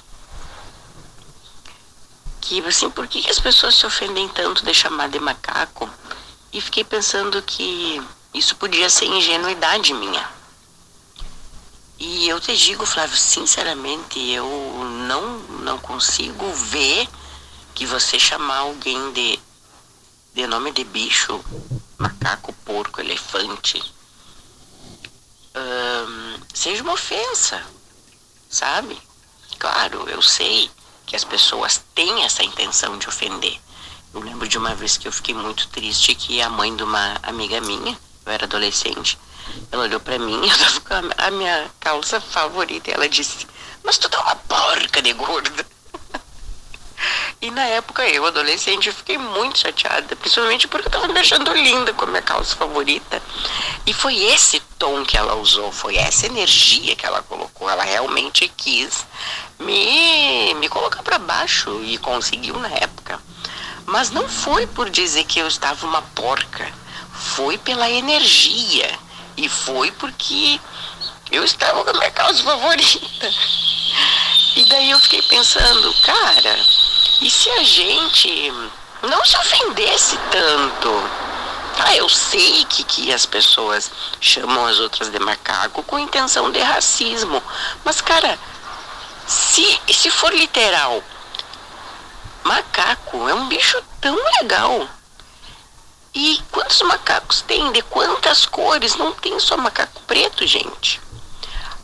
[2.41, 5.89] que, assim, por que, as pessoas se ofendem tanto de chamar de macaco?
[6.51, 8.01] E fiquei pensando que
[8.33, 10.27] isso podia ser ingenuidade minha.
[11.99, 14.45] E eu te digo, Flávio, sinceramente, eu
[15.07, 17.07] não, não consigo ver
[17.75, 19.39] que você chamar alguém de,
[20.33, 21.39] de nome de bicho,
[21.97, 23.81] macaco, porco, elefante,
[25.55, 27.63] hum, seja uma ofensa,
[28.49, 28.99] sabe?
[29.59, 30.71] Claro, eu sei
[31.11, 33.59] que as pessoas têm essa intenção de ofender.
[34.13, 37.17] Eu lembro de uma vez que eu fiquei muito triste que a mãe de uma
[37.21, 39.19] amiga minha, eu era adolescente,
[39.69, 43.45] ela olhou para mim, eu tava com a, minha calça favorita e ela disse:
[43.83, 45.65] "Mas tu tá uma porca de gorda".
[47.41, 51.51] E na época eu, adolescente, eu fiquei muito chateada, principalmente porque eu tava me achando
[51.51, 53.21] linda com a minha calça favorita.
[53.85, 57.69] E foi esse tom que ela usou, foi essa energia que ela colocou.
[57.69, 59.05] Ela realmente quis
[59.59, 63.21] me, me colocar para baixo e conseguiu na época.
[63.85, 66.67] Mas não foi por dizer que eu estava uma porca,
[67.13, 68.89] foi pela energia
[69.37, 70.59] e foi porque
[71.31, 73.31] eu estava com a minha causa favorita.
[74.55, 76.59] E daí eu fiquei pensando, cara,
[77.21, 78.51] e se a gente
[79.03, 81.30] não se ofendesse tanto?
[81.77, 86.59] Ah, eu sei que, que as pessoas chamam as outras de macaco com intenção de
[86.59, 87.41] racismo.
[87.83, 88.37] Mas, cara,
[89.27, 91.03] se, se for literal,
[92.43, 94.87] macaco é um bicho tão legal.
[96.13, 97.71] E quantos macacos tem?
[97.71, 98.95] De quantas cores?
[98.95, 100.99] Não tem só macaco preto, gente.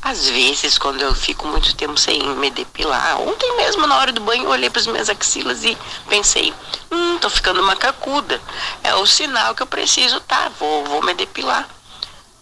[0.01, 4.21] Às vezes, quando eu fico muito tempo sem me depilar, ontem mesmo na hora do
[4.21, 5.77] banho eu olhei para as minhas axilas e
[6.07, 6.53] pensei,
[6.91, 8.39] hum, tô ficando macacuda.
[8.83, 11.67] É o sinal que eu preciso, tá, vou, vou me depilar.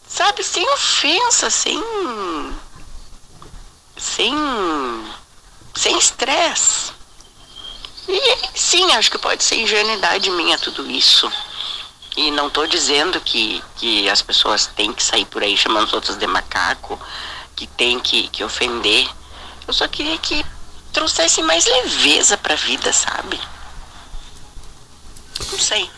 [0.08, 1.84] Sabe, sem ofensa, sem.
[3.98, 4.36] sem.
[5.76, 6.94] sem estresse.
[8.08, 11.32] E sim, acho que pode ser ingenuidade minha tudo isso.
[12.16, 15.94] E não tô dizendo que, que as pessoas têm que sair por aí chamando os
[15.94, 17.00] outros de macaco
[17.56, 19.08] que tem que, que ofender.
[19.68, 20.46] Eu só queria que
[20.92, 23.40] trouxesse mais leveza pra vida, sabe?
[25.52, 25.90] Não sei.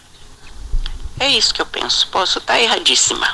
[1.19, 2.07] É isso que eu penso.
[2.09, 3.27] Posso estar tá erradíssima.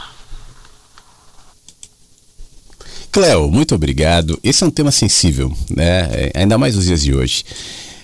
[3.12, 4.40] Cleo, muito obrigado.
[4.44, 6.10] Esse é um tema sensível, né?
[6.12, 7.46] É, ainda mais nos dias de hoje.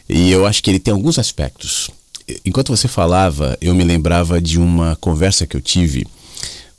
[0.08, 1.90] E eu acho que ele tem alguns aspectos.
[2.46, 6.06] Enquanto você falava, eu me lembrava de uma conversa que eu tive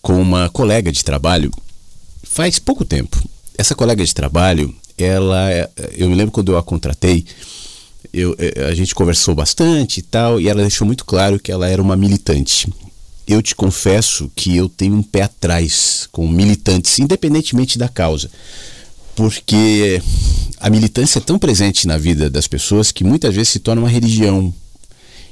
[0.01, 1.51] com uma colega de trabalho
[2.31, 3.23] faz pouco tempo.
[3.59, 5.49] Essa colega de trabalho, ela,
[5.93, 7.27] eu me lembro quando eu a contratei,
[8.13, 11.69] eu, eh, a gente conversou bastante e tal, e ela deixou muito claro que ela
[11.69, 12.73] era uma militante.
[13.27, 18.31] Eu te confesso que eu tenho um pé atrás com militantes, independentemente da causa,
[19.15, 20.01] porque
[20.59, 23.89] a militância é tão presente na vida das pessoas que muitas vezes se torna uma
[23.89, 24.55] religião.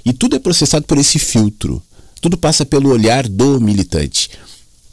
[0.04, 1.82] E tudo é processado por esse filtro.
[2.20, 4.30] Tudo passa pelo olhar do militante.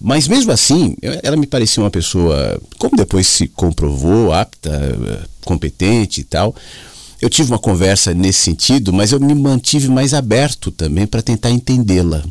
[0.06, 6.24] Mas mesmo assim, ela me parecia uma pessoa, como depois se comprovou, apta, competente e
[6.24, 6.56] tal.
[7.20, 11.50] Eu tive uma conversa nesse sentido, mas eu me mantive mais aberto também para tentar
[11.50, 12.24] entendê-la.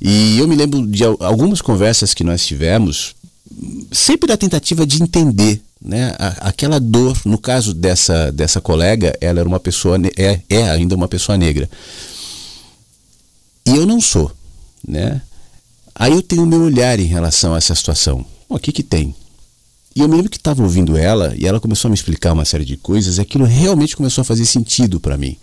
[0.00, 3.14] E eu me lembro de algumas conversas que nós tivemos,
[3.92, 7.20] sempre da tentativa de entender né, aquela dor.
[7.26, 11.68] No caso dessa, dessa colega, ela era uma pessoa, é, é ainda uma pessoa negra.
[13.66, 14.32] E eu não sou,
[14.88, 15.20] né?
[15.94, 18.26] Aí eu tenho o meu olhar em relação a essa situação.
[18.48, 19.14] O que que tem?
[19.94, 22.44] E eu me lembro que estava ouvindo ela e ela começou a me explicar uma
[22.44, 25.36] série de coisas e aquilo realmente começou a fazer sentido para mim.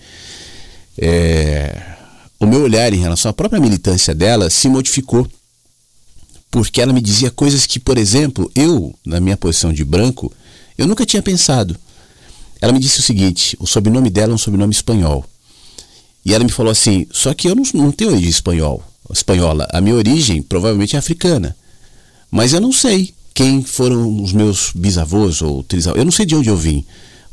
[0.98, 1.82] É...
[2.38, 5.26] O meu olhar em relação à própria militância dela se modificou.
[6.50, 10.34] Porque ela me dizia coisas que, por exemplo, eu, na minha posição de branco,
[10.78, 11.78] eu nunca tinha pensado.
[12.60, 15.24] Ela me disse o seguinte: o sobrenome dela é um sobrenome espanhol.
[16.26, 19.68] E ela me falou assim: só que eu não, não tenho origem espanhol espanhola.
[19.72, 21.56] A minha origem provavelmente é africana.
[22.30, 26.00] Mas eu não sei quem foram os meus bisavós ou trisavós.
[26.00, 26.86] Eu não sei de onde eu vim.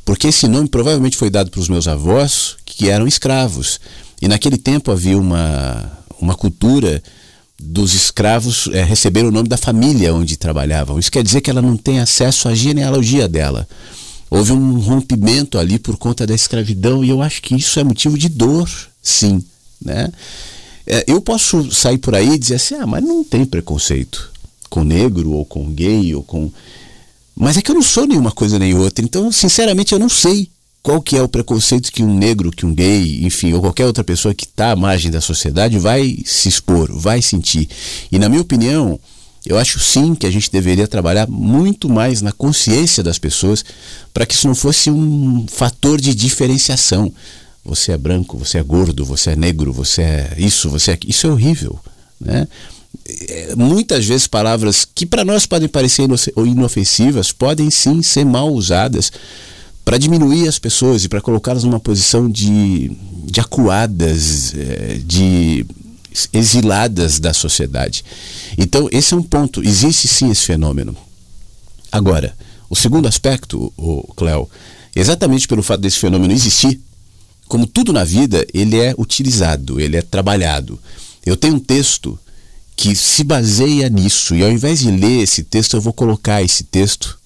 [0.05, 3.79] Porque esse nome provavelmente foi dado para os meus avós que eram escravos.
[4.21, 7.03] E naquele tempo havia uma, uma cultura
[7.61, 10.99] dos escravos é, receber o nome da família onde trabalhavam.
[10.99, 13.69] Isso quer dizer que ela não tem acesso à genealogia dela.
[14.31, 18.17] Houve um rompimento ali por conta da escravidão e eu acho que isso é motivo
[18.17, 18.71] de dor,
[19.03, 19.43] sim,
[19.83, 20.11] né?
[20.91, 24.33] É, eu posso sair por aí e dizer assim, ah, mas não tem preconceito
[24.71, 26.51] com negro ou com gay ou com.
[27.37, 29.05] Mas é que eu não sou nenhuma coisa nem outra.
[29.05, 30.49] Então, sinceramente, eu não sei
[30.83, 34.03] qual que é o preconceito que um negro, que um gay, enfim, ou qualquer outra
[34.03, 37.69] pessoa que está à margem da sociedade vai se expor, vai sentir.
[38.11, 38.99] E na minha opinião,
[39.45, 43.63] eu acho sim que a gente deveria trabalhar muito mais na consciência das pessoas
[44.15, 47.13] para que isso não fosse um fator de diferenciação
[47.69, 51.27] você é branco, você é gordo, você é negro, você é isso, você é isso
[51.27, 51.79] é horrível,
[52.21, 52.49] né?
[53.29, 59.13] É, muitas vezes palavras que para nós podem parecer inofensivas podem sim ser mal usadas
[59.85, 62.91] para diminuir as pessoas e para colocá-las numa posição de,
[63.25, 65.65] de acuadas, é, de
[66.33, 68.05] exiladas da sociedade.
[68.57, 69.63] Então, esse é um ponto.
[69.67, 70.97] Existe sim esse fenômeno.
[71.91, 72.35] Agora,
[72.69, 74.49] o segundo aspecto, o Cléo,
[74.95, 76.79] exatamente pelo fato desse fenômeno existir,
[77.49, 80.79] como tudo na vida, ele é utilizado, ele é trabalhado.
[81.25, 82.19] Eu tenho um texto
[82.77, 86.63] que se baseia nisso, e ao invés de ler esse texto, eu vou colocar esse
[86.63, 87.19] texto.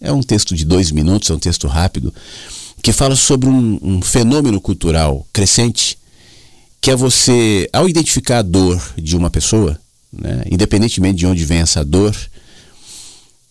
[0.00, 2.14] É um texto de dois minutos, é um texto rápido,
[2.82, 5.98] que fala sobre um, um fenômeno cultural crescente,
[6.80, 9.78] que é você, ao identificar a dor de uma pessoa,
[10.12, 12.16] né, independentemente de onde vem essa dor,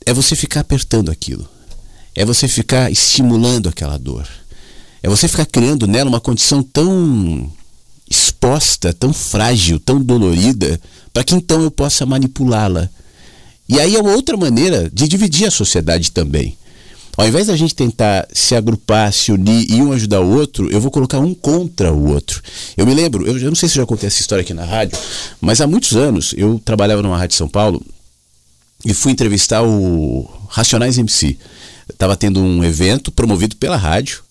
[0.05, 1.47] é você ficar apertando aquilo.
[2.15, 4.27] É você ficar estimulando aquela dor.
[5.01, 7.51] É você ficar criando nela uma condição tão
[8.09, 10.79] exposta, tão frágil, tão dolorida,
[11.13, 12.89] para que então eu possa manipulá-la.
[13.67, 16.57] E aí é uma outra maneira de dividir a sociedade também.
[17.15, 20.79] Ao invés da gente tentar se agrupar, se unir e um ajudar o outro, eu
[20.79, 22.41] vou colocar um contra o outro.
[22.77, 24.97] Eu me lembro, eu, não sei se já contei essa história aqui na rádio,
[25.41, 27.85] mas há muitos anos eu trabalhava numa rádio de São Paulo
[28.85, 31.37] e fui entrevistar o Racionais MC.
[31.89, 34.23] Estava tendo um evento promovido pela rádio,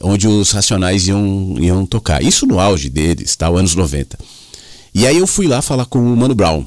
[0.00, 2.22] onde os Racionais iam, iam tocar.
[2.22, 4.18] Isso no auge deles, tá, anos 90.
[4.94, 6.64] E aí eu fui lá falar com o Mano Brown.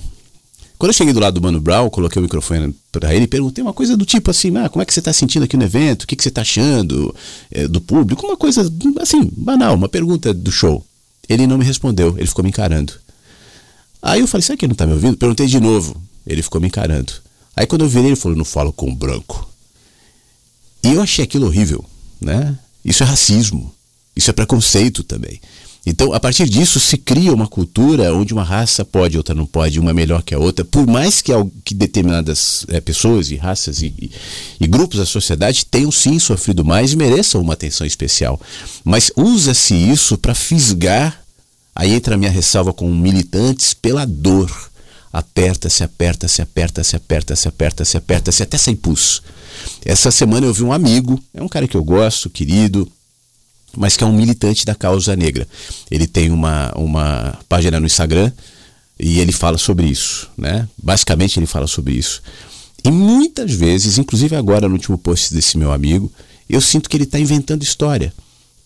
[0.78, 3.62] Quando eu cheguei do lado do Mano Brown, coloquei o microfone para ele e perguntei
[3.62, 6.04] uma coisa do tipo assim, ah, como é que você está sentindo aqui no evento?
[6.04, 7.14] O que, que você está achando
[7.52, 8.26] é, do público?
[8.26, 8.62] Uma coisa
[9.02, 10.86] assim, banal, uma pergunta do show.
[11.28, 12.94] Ele não me respondeu, ele ficou me encarando.
[14.02, 15.18] Aí eu falei, será que ele não está me ouvindo?
[15.18, 17.12] Perguntei de novo, ele ficou me encarando.
[17.56, 19.50] Aí quando eu virei, ele falou, não falo com o branco.
[20.82, 21.84] E eu achei aquilo horrível,
[22.22, 22.58] né?
[22.84, 23.74] Isso é racismo,
[24.16, 25.40] isso é preconceito também.
[25.86, 29.80] Então, a partir disso, se cria uma cultura onde uma raça pode, outra não pode,
[29.80, 31.32] uma é melhor que a outra, por mais que,
[31.64, 34.12] que determinadas é, pessoas e raças e, e,
[34.60, 38.40] e, grupos da sociedade tenham sim sofrido mais e mereçam uma atenção especial.
[38.84, 41.24] Mas usa-se isso para fisgar,
[41.74, 44.52] aí entra a minha ressalva com militantes, pela dor.
[45.12, 49.24] Aperta-se, aperta-se, aperta-se, aperta-se, aperta-se, aperta-se, até sem pulso.
[49.86, 52.90] Essa semana eu vi um amigo, é um cara que eu gosto, querido,
[53.76, 55.48] mas que é um militante da causa negra.
[55.90, 58.32] Ele tem uma, uma página no Instagram
[59.00, 60.68] e ele fala sobre isso, né?
[60.82, 62.22] Basicamente ele fala sobre isso.
[62.84, 66.12] E muitas vezes, inclusive agora no último post desse meu amigo,
[66.50, 68.14] eu sinto que ele está inventando história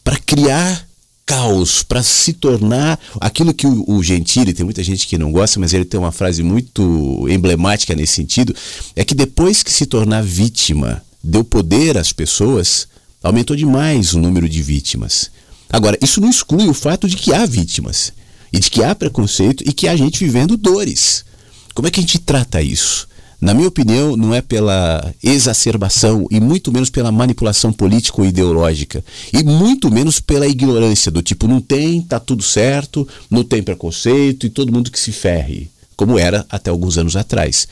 [0.03, 0.87] para criar
[1.25, 5.59] caos, para se tornar aquilo que o, o Gentili, tem muita gente que não gosta,
[5.59, 8.53] mas ele tem uma frase muito emblemática nesse sentido,
[8.95, 12.87] é que depois que se tornar vítima, deu poder às pessoas,
[13.21, 15.31] aumentou demais o número de vítimas.
[15.69, 18.11] Agora, isso não exclui o fato de que há vítimas,
[18.53, 21.25] e de que há preconceito e que há gente vivendo dores.
[21.73, 23.07] Como é que a gente trata isso?
[23.43, 29.03] Na minha opinião, não é pela exacerbação e muito menos pela manipulação política ou ideológica.
[29.33, 34.45] E muito menos pela ignorância, do tipo, não tem, tá tudo certo, não tem preconceito
[34.45, 37.67] e todo mundo que se ferre, como era até alguns anos atrás.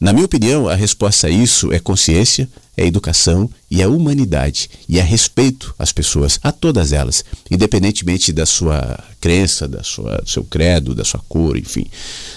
[0.00, 2.48] Na minha opinião, a resposta a isso é consciência,
[2.80, 4.70] é educação e é humanidade.
[4.88, 10.28] E é respeito às pessoas, a todas elas, independentemente da sua crença, da sua, do
[10.28, 11.86] seu credo, da sua cor, enfim,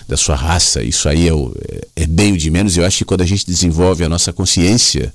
[0.05, 0.83] da sua raça.
[0.83, 1.55] Isso aí é, o,
[1.95, 2.75] é, bem o de menos.
[2.75, 5.13] Eu acho que quando a gente desenvolve a nossa consciência,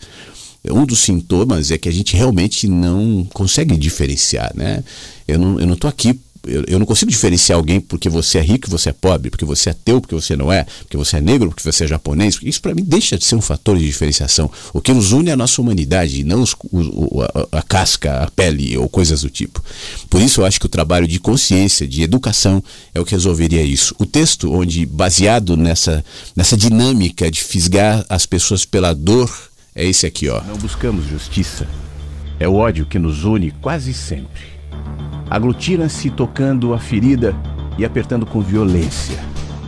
[0.65, 4.83] um dos sintomas é que a gente realmente não consegue diferenciar, né?
[5.27, 8.71] Eu não, tô aqui eu, eu, não consigo diferenciar alguém porque você é rico e
[8.71, 11.49] você é pobre, porque você é ateu, porque você não é, porque você é negro,
[11.49, 12.39] porque você é japonês.
[12.43, 14.51] Isso para mim deixa de ser um fator de diferenciação.
[14.73, 18.31] O que nos une é a nossa humanidade, não os, o, a, a, casca, a
[18.31, 19.63] pele ou coisas do tipo.
[20.11, 22.63] Por isso eu acho que o trabalho de consciência, de educação,
[22.95, 23.95] é o que resolveria isso.
[23.99, 26.05] O texto, onde baseado nessa,
[26.37, 29.31] nessa dinâmica de fisgar as pessoas pela dor,
[29.75, 30.43] é esse aqui, ó.
[30.43, 31.67] Não buscamos justiça.
[32.41, 34.58] É o ódio que nos une quase sempre
[35.31, 37.35] aglutina-se tocando a ferida
[37.77, 39.19] e apertando com violência,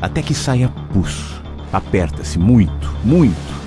[0.01, 1.41] até que saia pus.
[1.73, 3.61] Aperta-se muito, muito.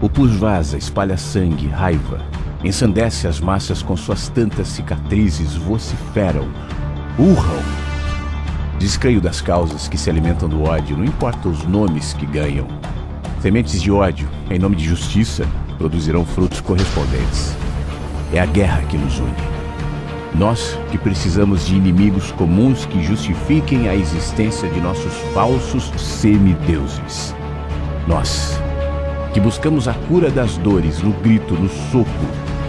[0.00, 2.20] O pus vaza, espalha sangue, raiva,
[2.62, 6.46] ensandece as massas com suas tantas cicatrizes, vociferam,
[7.18, 7.62] urram.
[8.78, 12.68] Descreio das causas que se alimentam do ódio, não importa os nomes que ganham.
[13.40, 15.46] Sementes de ódio, em nome de justiça,
[15.78, 17.56] produzirão frutos correspondentes.
[18.32, 19.55] É a guerra que nos une.
[20.38, 27.34] Nós que precisamos de inimigos comuns que justifiquem a existência de nossos falsos semideuses.
[28.06, 28.60] Nós
[29.32, 32.10] que buscamos a cura das dores no grito, no soco,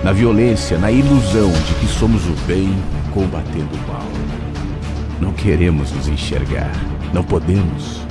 [0.01, 2.73] na violência, na ilusão de que somos o bem
[3.13, 4.07] combatendo o mal.
[5.19, 6.71] Não queremos nos enxergar,
[7.13, 8.01] não podemos.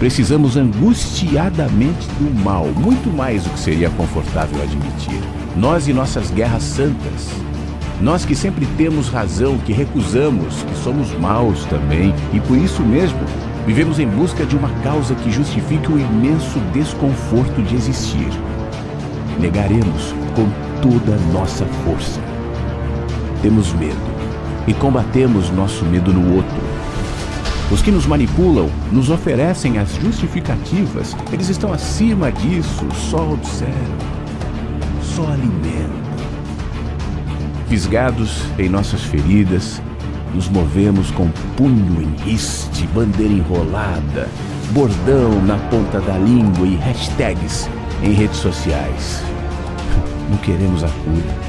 [0.00, 5.20] Precisamos angustiadamente do mal, muito mais do que seria confortável admitir.
[5.56, 7.45] Nós e nossas guerras santas
[8.00, 13.18] nós que sempre temos razão, que recusamos, que somos maus também, e por isso mesmo
[13.66, 18.28] vivemos em busca de uma causa que justifique o imenso desconforto de existir.
[19.40, 20.46] Negaremos com
[20.82, 22.20] toda a nossa força.
[23.40, 23.96] Temos medo
[24.66, 26.66] e combatemos nosso medo no outro.
[27.70, 33.74] Os que nos manipulam nos oferecem as justificativas, eles estão acima disso, só observam,
[35.02, 36.05] só alimentam.
[37.68, 39.82] Fisgados em nossas feridas,
[40.32, 44.28] nos movemos com punho em riste, bandeira enrolada,
[44.70, 47.68] bordão na ponta da língua e hashtags
[48.04, 49.20] em redes sociais.
[50.30, 51.46] Não queremos a cura.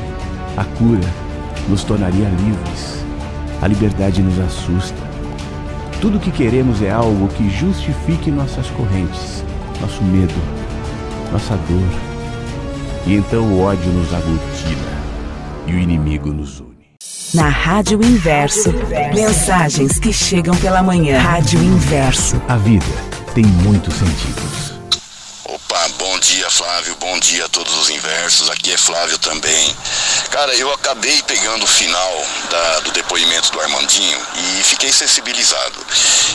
[0.57, 1.07] A cura
[1.70, 3.05] nos tornaria livres.
[3.61, 4.97] A liberdade nos assusta.
[6.01, 9.43] Tudo o que queremos é algo que justifique nossas correntes,
[9.80, 10.34] nosso medo,
[11.32, 11.99] nossa dor.
[13.05, 14.97] E então o ódio nos aglutina
[15.68, 16.78] e o inimigo nos une.
[17.34, 18.74] Na Rádio Inverso,
[19.13, 21.20] mensagens que chegam pela manhã.
[21.20, 22.41] Rádio Inverso.
[22.47, 22.86] A vida
[23.36, 24.47] tem muitos sentidos.
[26.58, 29.78] Flávio, bom dia a todos os inversos, aqui é Flávio também.
[30.32, 35.86] Cara, eu acabei pegando o final da- do depoimento do Armandinho e fiquei sensibilizado.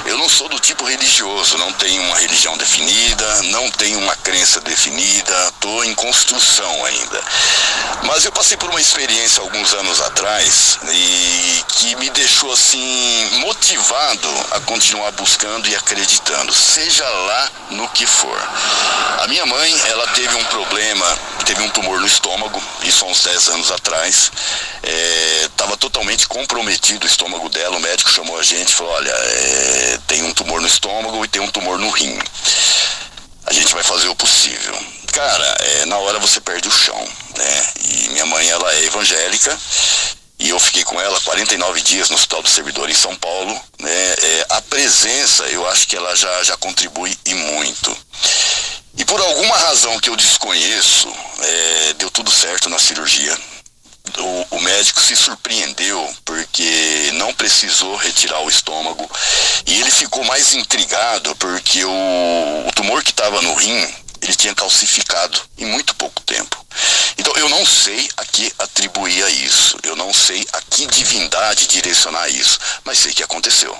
[0.06, 4.60] Eu não sou do tipo religioso, não tenho uma religião definida, não tenho uma crença
[4.60, 7.20] definida, estou em construção ainda.
[8.04, 14.28] Mas eu passei por uma experiência alguns anos atrás e que me deixou assim motivado
[14.52, 18.40] a continuar buscando e acreditando, seja lá no que for.
[19.18, 23.22] A minha mãe, ela teve um problema, teve um tumor no estômago, isso há uns
[23.22, 24.30] 10 anos atrás.
[25.44, 29.98] Estava totalmente comprometido o estômago dela, o médico chamou a gente e falou, olha, é,
[30.06, 32.18] tem um tumor no estômago e tem um tumor no rim.
[33.46, 34.74] A gente vai fazer o possível.
[35.12, 37.66] Cara, é, na hora você perde o chão, né?
[37.84, 39.58] E minha mãe, ela é evangélica
[40.42, 44.14] e eu fiquei com ela 49 dias no Hospital do Servidor em São Paulo, né?
[44.22, 47.96] É, a presença, eu acho que ela já, já contribui e muito.
[48.98, 51.08] E por alguma razão que eu desconheço,
[51.40, 53.38] é, deu tudo certo na cirurgia.
[54.18, 59.08] O, o médico se surpreendeu porque não precisou retirar o estômago
[59.64, 63.88] e ele ficou mais intrigado porque o, o tumor que estava no rim
[64.22, 66.64] ele tinha calcificado em muito pouco tempo.
[67.18, 71.68] Então eu não sei a que atribuir a isso, eu não sei a que divindade
[71.68, 73.72] direcionar isso, mas sei que aconteceu.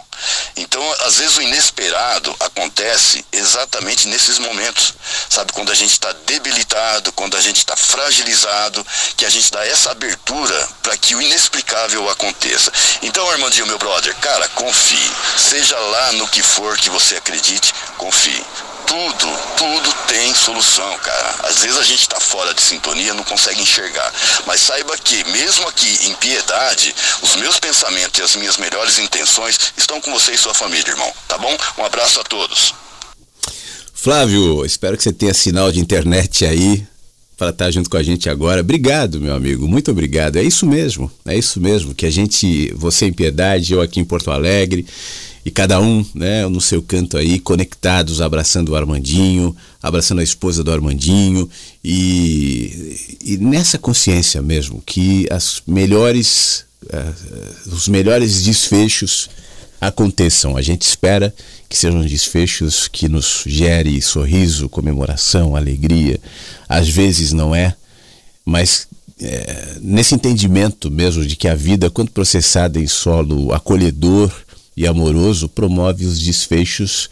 [0.57, 4.95] Então, às vezes o inesperado acontece exatamente nesses momentos,
[5.29, 5.53] sabe?
[5.53, 9.91] Quando a gente está debilitado, quando a gente está fragilizado, que a gente dá essa
[9.91, 12.73] abertura para que o inexplicável aconteça.
[13.03, 15.11] Então, Armandinho, meu brother, cara, confie.
[15.37, 18.45] Seja lá no que for que você acredite, confie
[18.87, 21.35] tudo, tudo tem solução, cara.
[21.45, 24.13] Às vezes a gente tá fora de sintonia, não consegue enxergar.
[24.47, 29.59] Mas saiba que, mesmo aqui em piedade, os meus pensamentos e as minhas melhores intenções
[29.77, 31.13] estão com você e sua família, irmão.
[31.27, 31.57] Tá bom?
[31.79, 32.75] Um abraço a todos.
[33.95, 36.85] Flávio, espero que você tenha sinal de internet aí
[37.37, 38.61] para estar junto com a gente agora.
[38.61, 40.37] Obrigado, meu amigo, muito obrigado.
[40.37, 44.05] É isso mesmo, é isso mesmo, que a gente, você em Piedade, eu aqui em
[44.05, 44.87] Porto Alegre,
[45.45, 50.63] e cada um, né, no seu canto aí, conectados, abraçando o Armandinho, abraçando a esposa
[50.63, 51.51] do Armandinho,
[51.85, 59.29] e, e nessa consciência mesmo, que as melhores, uh, os melhores desfechos
[59.81, 60.57] aconteçam.
[60.57, 61.35] A gente espera
[61.69, 66.21] que sejam desfechos que nos gere sorriso, comemoração, alegria.
[66.69, 67.75] Às vezes não é,
[68.45, 68.87] mas
[69.21, 74.33] é, nesse entendimento mesmo de que a vida, quando processada em solo acolhedor
[74.77, 77.11] e amoroso, promove os desfechos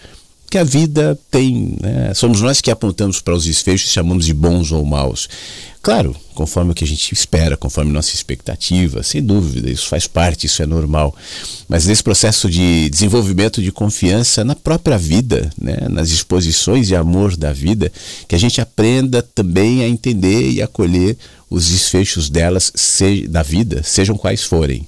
[0.51, 1.77] que a vida tem.
[1.81, 2.13] Né?
[2.13, 5.29] Somos nós que apontamos para os desfechos e chamamos de bons ou maus.
[5.83, 10.45] Claro, conforme o que a gente espera, conforme nossa expectativa, sem dúvida, isso faz parte,
[10.45, 11.15] isso é normal.
[11.67, 17.35] Mas nesse processo de desenvolvimento de confiança na própria vida, né, nas disposições de amor
[17.35, 17.91] da vida,
[18.29, 21.17] que a gente aprenda também a entender e acolher
[21.49, 22.71] os desfechos delas,
[23.31, 24.87] da vida, sejam quais forem.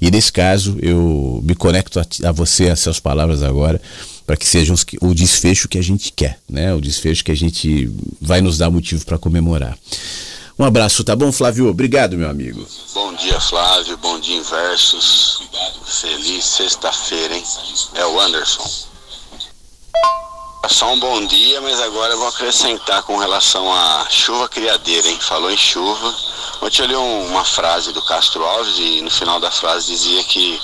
[0.00, 3.80] E nesse caso, eu me conecto a, a você, a suas palavras agora,
[4.26, 6.72] para que sejam os, o desfecho que a gente quer, né?
[6.74, 9.76] O desfecho que a gente vai nos dar motivo para comemorar.
[10.58, 11.68] Um abraço, tá bom, Flávio?
[11.68, 12.66] Obrigado, meu amigo.
[12.92, 13.96] Bom dia, Flávio.
[13.98, 15.42] Bom dia, Inversos.
[15.86, 17.44] Feliz sexta-feira, hein?
[17.94, 18.88] É o Anderson.
[20.66, 25.18] Só um bom dia, mas agora eu vou acrescentar com relação à chuva criadeira, hein?
[25.20, 26.14] Falou em chuva.
[26.60, 30.22] Ontem eu li um, uma frase do Castro Alves e no final da frase dizia
[30.24, 30.60] que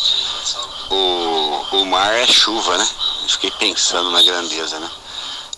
[0.91, 2.89] o, o mar é chuva, né?
[3.29, 4.91] Fiquei pensando na grandeza, né?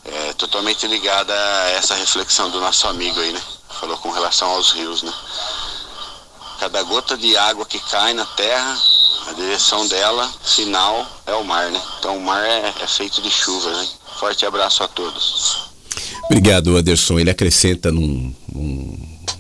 [0.04, 3.42] É, totalmente ligada a essa reflexão do nosso amigo aí, né?
[3.80, 5.12] Falou com relação aos rios, né?
[6.60, 8.78] Cada gota de água que cai na terra,
[9.28, 11.82] a direção dela, final, é o mar, né?
[11.98, 13.88] Então o mar é, é feito de chuva, né?
[14.18, 15.66] Forte abraço a todos.
[16.24, 17.18] Obrigado, Anderson.
[17.18, 18.32] Ele acrescenta num,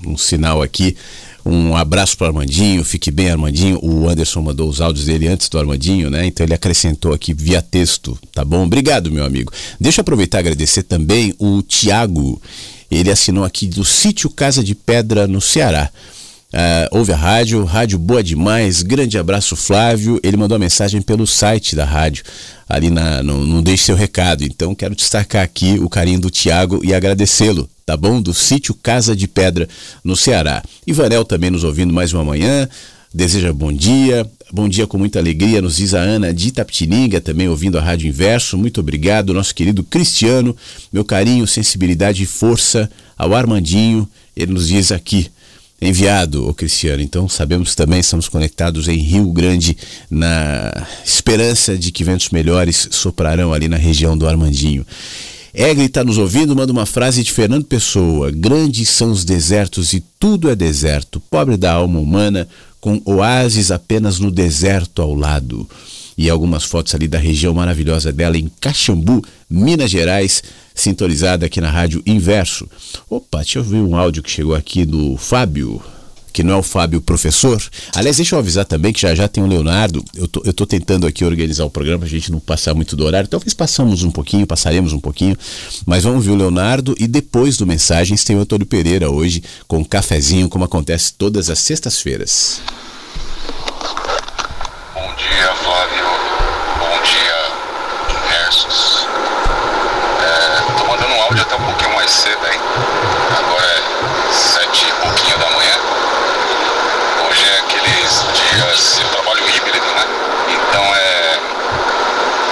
[0.02, 0.96] num sinal aqui.
[1.44, 3.78] Um abraço para o Armandinho, fique bem, Armandinho.
[3.80, 6.26] O Anderson mandou os áudios dele antes do Armandinho, né?
[6.26, 8.64] Então ele acrescentou aqui via texto, tá bom?
[8.64, 9.52] Obrigado, meu amigo.
[9.80, 12.42] Deixa eu aproveitar e agradecer também o Tiago.
[12.90, 15.88] Ele assinou aqui do sítio Casa de Pedra, no Ceará.
[16.52, 18.82] Ah, ouve a rádio, rádio boa demais.
[18.82, 20.20] Grande abraço, Flávio.
[20.22, 22.24] Ele mandou a mensagem pelo site da rádio,
[22.68, 24.44] ali na, no, no Deixe Seu Recado.
[24.44, 28.20] Então quero destacar aqui o carinho do Tiago e agradecê-lo, tá bom?
[28.20, 29.68] Do sítio Casa de Pedra,
[30.04, 30.62] no Ceará.
[30.86, 32.68] Ivanel também nos ouvindo mais uma manhã.
[33.12, 37.48] Deseja bom dia, bom dia com muita alegria, nos diz a Ana de Itapetininga, também
[37.48, 38.58] ouvindo a Rádio Inverso.
[38.58, 40.54] Muito obrigado, nosso querido Cristiano.
[40.92, 44.06] Meu carinho, sensibilidade e força ao Armandinho.
[44.36, 45.30] Ele nos diz aqui,
[45.80, 47.02] enviado, o Cristiano.
[47.02, 49.76] Então sabemos também, estamos conectados em Rio Grande,
[50.10, 54.86] na esperança de que ventos melhores soprarão ali na região do Armandinho.
[55.52, 60.04] Egli está nos ouvindo, manda uma frase de Fernando Pessoa: Grandes são os desertos e
[60.18, 62.46] tudo é deserto, pobre da alma humana,
[62.78, 65.68] com oásis apenas no deserto ao lado.
[66.18, 70.42] E algumas fotos ali da região maravilhosa dela em Caxambu, Minas Gerais,
[70.76, 72.68] sintonizada aqui na Rádio Inverso.
[73.10, 75.82] Opa, deixa eu ver um áudio que chegou aqui do Fábio,
[76.32, 77.60] que não é o Fábio professor.
[77.94, 80.04] Aliás, deixa eu avisar também que já já tem o Leonardo.
[80.14, 83.04] Eu tô, eu tô tentando aqui organizar o programa pra gente não passar muito do
[83.04, 83.28] horário.
[83.28, 85.36] Talvez passamos um pouquinho, passaremos um pouquinho.
[85.86, 89.78] Mas vamos ver o Leonardo e depois do Mensagens tem o Antônio Pereira hoje com
[89.78, 92.60] um cafezinho, como acontece todas as sextas-feiras.
[94.94, 96.06] Bom dia, Flávio.
[96.78, 97.38] Bom dia,
[98.14, 99.06] Inversos.
[100.20, 102.60] É, tô mandando um áudio até um pouquinho mais cedo, hein?
[103.38, 105.76] Agora é sete e pouquinho da manhã.
[107.28, 110.06] Hoje é aqueles dias, eu trabalho híbrido, né?
[110.48, 111.40] Então é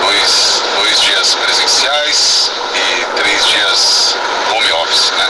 [0.03, 4.17] dois, dois dias presenciais e três dias
[4.53, 5.27] home office, né?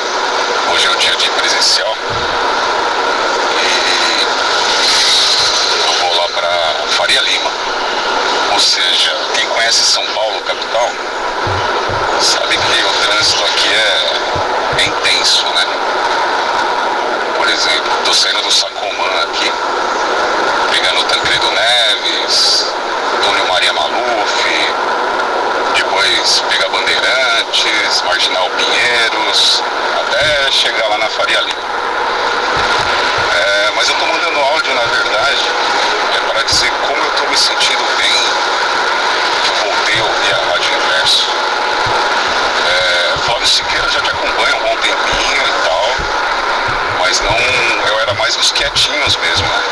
[0.73, 0.97] Hoje é o
[1.65, 1.97] de presencial.
[5.87, 7.51] Eu vou lá para Faria Lima.
[8.53, 10.91] Ou seja, quem conhece São Paulo, capital,
[12.21, 15.67] sabe que o trânsito aqui é, intenso, né?
[17.37, 19.51] Por exemplo, tô saindo do Sacomã aqui,
[20.71, 22.67] pegando o Tancredo Neves,
[23.23, 24.84] Túnel Maria Maluf,
[26.05, 29.63] depois pegar Bandeirantes, Marginal Pinheiros,
[30.01, 31.59] até chegar lá na Faria Lima.
[33.35, 35.47] É, mas eu tô mandando áudio, na verdade,
[36.15, 38.13] é para dizer como eu tô me sentindo bem
[39.43, 41.27] que eu voltei a ouvir a Rádio Inverso.
[42.69, 45.97] É, Flávio Siqueira já te acompanha um bom tempinho e tal,
[47.01, 49.63] mas não, eu era mais dos quietinhos mesmo, né?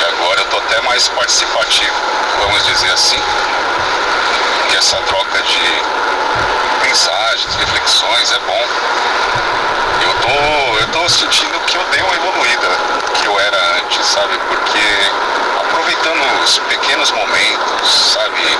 [0.00, 1.94] E agora eu tô até mais participativo,
[2.40, 3.22] vamos dizer assim,
[4.74, 8.64] que essa troca de mensagens, reflexões é bom.
[10.02, 12.68] Eu tô, eu tô sentindo que eu dei uma evoluída
[13.14, 14.36] que eu era antes, sabe?
[14.48, 14.80] Porque
[15.60, 18.58] aproveitando os pequenos momentos, sabe?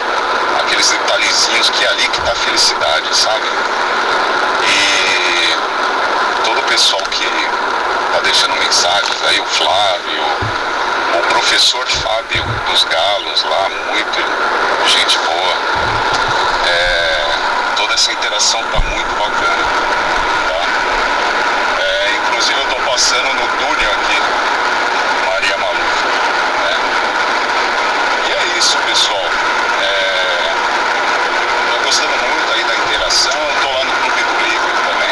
[0.61, 3.49] Aqueles detalhezinhos que é ali que tá a felicidade, sabe?
[4.69, 7.27] E todo o pessoal que
[8.13, 10.25] tá deixando mensagens aí, o Flávio,
[11.19, 14.19] o professor Fábio dos Galos lá, muito
[14.89, 15.55] gente boa.
[16.67, 19.65] É, toda essa interação tá muito bacana.
[20.49, 21.83] Tá?
[21.83, 24.21] É, inclusive eu tô passando no túnel aqui,
[25.27, 26.05] Maria Maluf.
[26.63, 26.77] Né?
[28.29, 29.25] E é isso, pessoal.
[29.83, 30.53] É,
[31.73, 35.04] tô gostando muito aí da interação, tô lá no Clube do Livro também.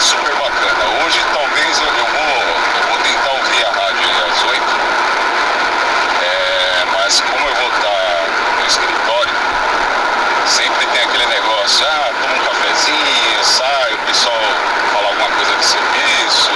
[0.00, 1.04] Super bacana.
[1.04, 2.22] Hoje talvez eu, eu vou,
[2.80, 4.62] eu vou tentar ouvir a rádio às 8.
[6.22, 8.24] É, mas como eu vou estar
[8.58, 9.34] no escritório,
[10.46, 14.40] sempre tem aquele negócio, ah, toma um cafezinho, sai, o pessoal
[14.94, 16.50] fala alguma coisa de serviço.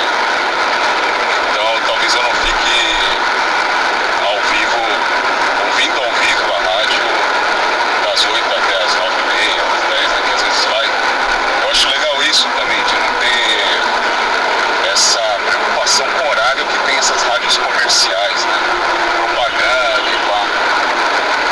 [1.50, 2.96] Então talvez eu não fique
[4.26, 4.80] ao vivo,
[5.66, 7.04] ouvindo ao vivo a rádio
[8.08, 11.03] das 8 até as 9 e meia, às 10, né, que às vezes vai.
[11.74, 17.20] Acho legal isso também, de não ter essa preocupação com o horário que tem essas
[17.24, 18.58] rádios comerciais, né?
[19.16, 20.46] Propaganda e lá.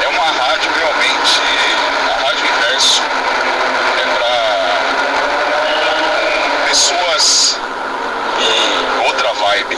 [0.04, 1.40] É uma rádio realmente,
[2.08, 3.02] a Rádio Inverso
[4.00, 4.38] é para
[6.68, 7.58] pessoas
[8.38, 9.76] em outra vibe,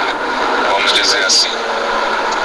[0.72, 1.52] vamos dizer assim.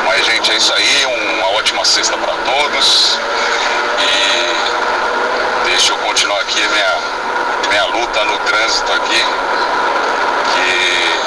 [0.05, 3.17] Mas gente, é isso aí, uma ótima sexta para todos
[3.97, 7.08] e deixa eu continuar aqui minha,
[7.69, 9.23] minha luta no trânsito aqui,
[10.55, 11.19] que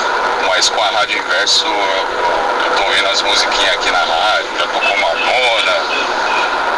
[0.49, 4.81] mas com a Rádio Inverso eu, tô ouvindo as musiquinhas aqui na rádio, já tô
[4.81, 5.77] com Madonna,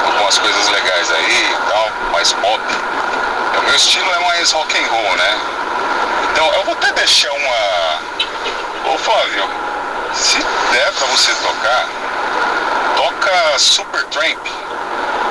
[0.04, 2.60] tô com umas coisas legais aí e tal, mais pop.
[3.58, 5.38] O meu estilo é mais rock and roll, né?
[6.30, 8.92] Então eu vou até deixar uma.
[8.92, 9.48] Ô Flávio,
[10.12, 10.38] se
[10.72, 11.88] der pra você tocar,
[12.96, 14.46] toca Super Tramp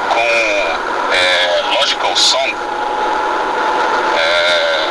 [0.09, 2.55] com é, Logical Song.
[4.17, 4.87] É,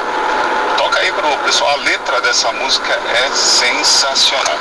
[0.76, 1.10] toca aí
[1.44, 4.58] Pessoal, a letra dessa música é sensacional.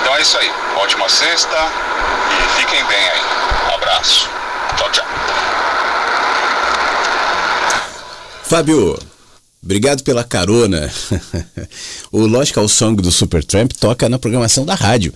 [0.00, 0.50] Então é isso aí.
[0.76, 1.56] Ótima sexta
[2.30, 3.74] e fiquem bem aí.
[3.74, 4.28] Abraço.
[4.76, 5.04] Tchau, tchau.
[8.42, 8.98] Fábio,
[9.62, 10.92] obrigado pela carona.
[12.12, 15.14] o Logical Song do Supertramp toca na programação da rádio.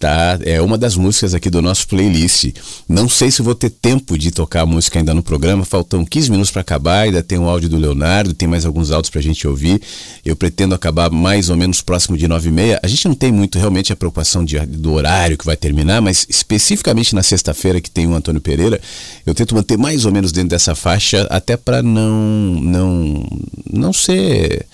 [0.00, 2.54] Tá, é uma das músicas aqui do nosso playlist.
[2.88, 6.30] Não sei se vou ter tempo de tocar a música ainda no programa, faltam 15
[6.30, 9.46] minutos para acabar, ainda tem o áudio do Leonardo, tem mais alguns áudios pra gente
[9.46, 9.78] ouvir.
[10.24, 12.80] Eu pretendo acabar mais ou menos próximo de 9 e meia.
[12.82, 16.26] A gente não tem muito realmente a preocupação de, do horário que vai terminar, mas
[16.30, 18.80] especificamente na sexta-feira que tem o Antônio Pereira,
[19.26, 23.28] eu tento manter mais ou menos dentro dessa faixa, até para não, não,
[23.70, 24.64] não ser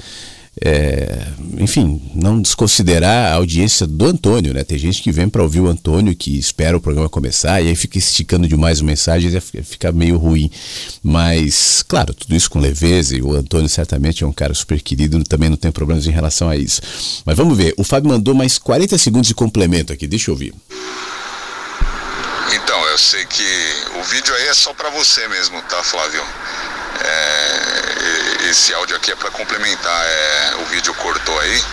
[0.64, 1.26] é,
[1.58, 4.64] enfim, não desconsiderar a audiência do Antônio, né?
[4.64, 7.76] Tem gente que vem para ouvir o Antônio, que espera o programa começar e aí
[7.76, 10.50] fica esticando demais o mensagem e fica meio ruim.
[11.02, 15.22] Mas, claro, tudo isso com leveza e o Antônio certamente é um cara super querido,
[15.24, 16.80] também não tem problemas em relação a isso.
[17.24, 20.54] Mas vamos ver, o Fábio mandou mais 40 segundos de complemento aqui, deixa eu ouvir.
[22.54, 23.42] Então, eu sei que
[24.00, 26.22] o vídeo aí é só para você mesmo, tá, Flávio?
[27.04, 30.06] É, esse áudio aqui é para complementar.
[30.06, 31.64] É, o vídeo cortou aí.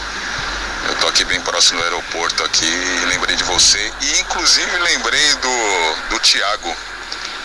[0.89, 3.93] Eu tô aqui bem próximo do aeroporto aqui e lembrei de você.
[4.01, 6.75] E inclusive lembrei do, do Tiago,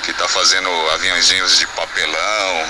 [0.03, 2.67] que tá fazendo aviãozinhos de papelão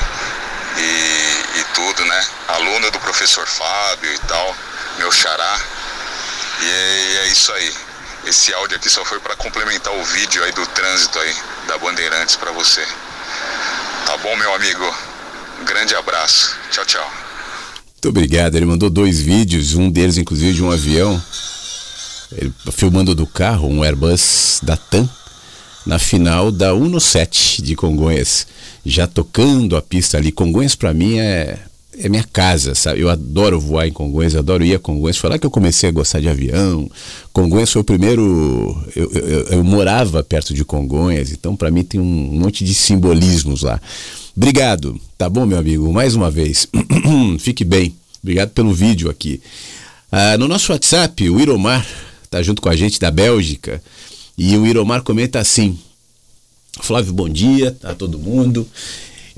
[0.77, 2.27] e, e tudo, né?
[2.49, 4.57] Aluno do professor Fábio e tal,
[4.99, 5.61] meu xará.
[6.61, 7.75] E é, é isso aí.
[8.25, 11.37] Esse áudio aqui só foi para complementar o vídeo aí do trânsito aí
[11.67, 12.87] da Bandeirantes para você.
[14.07, 14.85] Tá bom, meu amigo?
[15.61, 16.57] Um grande abraço.
[16.71, 17.13] Tchau, tchau.
[17.93, 18.57] Muito obrigado.
[18.57, 21.21] Ele mandou dois vídeos, um deles inclusive de um avião.
[22.33, 25.09] Ele filmando do carro, um Airbus da TAM,
[25.85, 28.47] na final da 17 de Congonhas,
[28.85, 30.31] já tocando a pista ali.
[30.31, 31.59] Congonhas para mim é
[32.01, 33.01] é minha casa, sabe?
[33.01, 35.17] Eu adoro voar em Congonhas, adoro ir a Congonhas.
[35.17, 36.89] Foi lá que eu comecei a gostar de avião.
[37.33, 38.77] Congonhas foi o primeiro.
[38.95, 43.63] Eu, eu, eu morava perto de Congonhas, então para mim tem um monte de simbolismos
[43.63, 43.81] lá.
[44.37, 45.93] Obrigado, tá bom, meu amigo?
[45.93, 46.69] Mais uma vez.
[47.41, 47.95] Fique bem.
[48.23, 49.41] Obrigado pelo vídeo aqui.
[50.11, 51.87] Ah, no nosso WhatsApp, o Iromar
[52.31, 53.83] tá junto com a gente da Bélgica.
[54.37, 55.77] E o Iromar comenta assim:
[56.81, 58.67] Flávio, bom dia a todo mundo.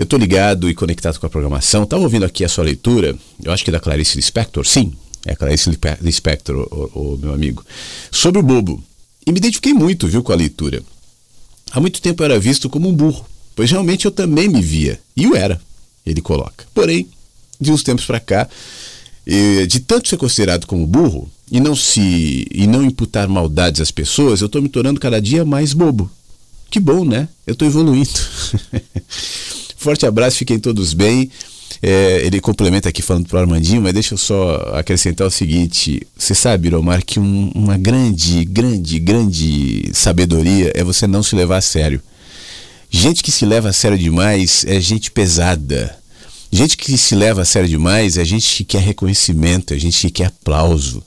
[0.01, 1.82] Eu estou ligado e conectado com a programação.
[1.82, 3.14] Estava ouvindo aqui a sua leitura,
[3.44, 4.94] eu acho que é da Clarice Lispector, sim,
[5.27, 5.68] é a Clarice
[6.01, 7.62] Lispector, o, o, o meu amigo,
[8.10, 8.82] sobre o bobo.
[9.27, 10.82] E me identifiquei muito, viu, com a leitura.
[11.70, 14.98] Há muito tempo eu era visto como um burro, pois realmente eu também me via,
[15.14, 15.60] e o era,
[16.06, 16.64] ele coloca.
[16.72, 17.06] Porém,
[17.60, 18.48] de uns tempos para cá,
[19.68, 24.40] de tanto ser considerado como burro e não se e não imputar maldades às pessoas,
[24.40, 26.10] eu estou me tornando cada dia mais bobo.
[26.70, 27.28] Que bom, né?
[27.47, 28.09] Eu estou evoluindo.
[29.81, 31.31] Forte abraço, fiquem todos bem.
[31.81, 36.07] É, ele complementa aqui falando para o Armandinho, mas deixa eu só acrescentar o seguinte:
[36.15, 41.57] você sabe, Romar, que um, uma grande, grande, grande sabedoria é você não se levar
[41.57, 42.02] a sério.
[42.90, 45.97] Gente que se leva a sério demais é gente pesada.
[46.52, 50.11] Gente que se leva a sério demais é gente que quer reconhecimento, é gente que
[50.11, 51.02] quer aplauso,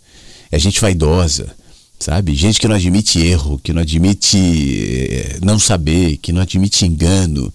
[0.52, 1.56] é gente vaidosa,
[2.00, 2.34] sabe?
[2.34, 7.54] Gente que não admite erro, que não admite é, não saber, que não admite engano.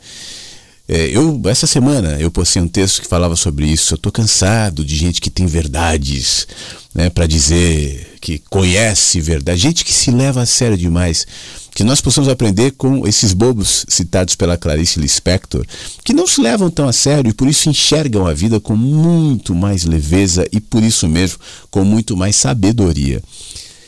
[0.88, 3.92] É, eu essa semana eu postei um texto que falava sobre isso.
[3.92, 6.48] Eu tô cansado de gente que tem verdades,
[6.94, 11.26] né, para dizer que conhece verdade, gente que se leva a sério demais.
[11.74, 15.64] Que nós possamos aprender com esses bobos citados pela Clarice Lispector,
[16.02, 19.54] que não se levam tão a sério e por isso enxergam a vida com muito
[19.54, 21.38] mais leveza e por isso mesmo
[21.70, 23.22] com muito mais sabedoria.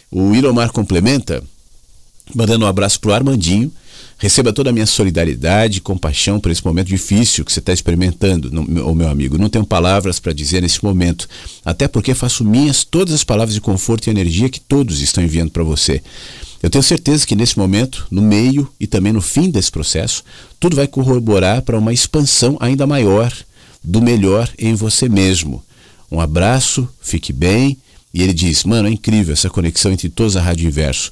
[0.09, 1.43] O Iromar complementa,
[2.33, 3.73] mandando um abraço pro Armandinho,
[4.21, 8.53] Receba toda a minha solidariedade e compaixão por esse momento difícil que você está experimentando,
[8.53, 9.39] meu, meu amigo.
[9.39, 11.27] Não tenho palavras para dizer nesse momento,
[11.65, 15.51] até porque faço minhas todas as palavras de conforto e energia que todos estão enviando
[15.51, 16.03] para você.
[16.63, 20.23] Eu tenho certeza que nesse momento, no meio e também no fim desse processo,
[20.61, 23.33] tudo vai corroborar para uma expansão ainda maior
[23.83, 25.65] do melhor em você mesmo.
[26.13, 27.79] Um abraço, fique bem.
[28.13, 31.11] E ele diz: Mano, é incrível essa conexão entre todos a Rádio Inverso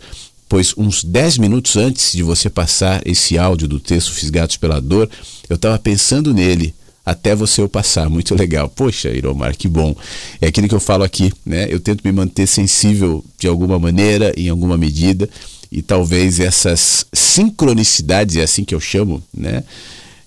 [0.49, 5.09] pois uns 10 minutos antes de você passar esse áudio do texto Fisgados pela Dor,
[5.49, 8.11] eu estava pensando nele até você o passar.
[8.11, 8.69] Muito legal.
[8.69, 9.95] Poxa, Iromar, que bom.
[10.41, 11.67] É aquilo que eu falo aqui, né?
[11.71, 15.29] Eu tento me manter sensível de alguma maneira, em alguma medida,
[15.73, 19.65] e talvez essas sincronicidades, é assim que eu chamo, né?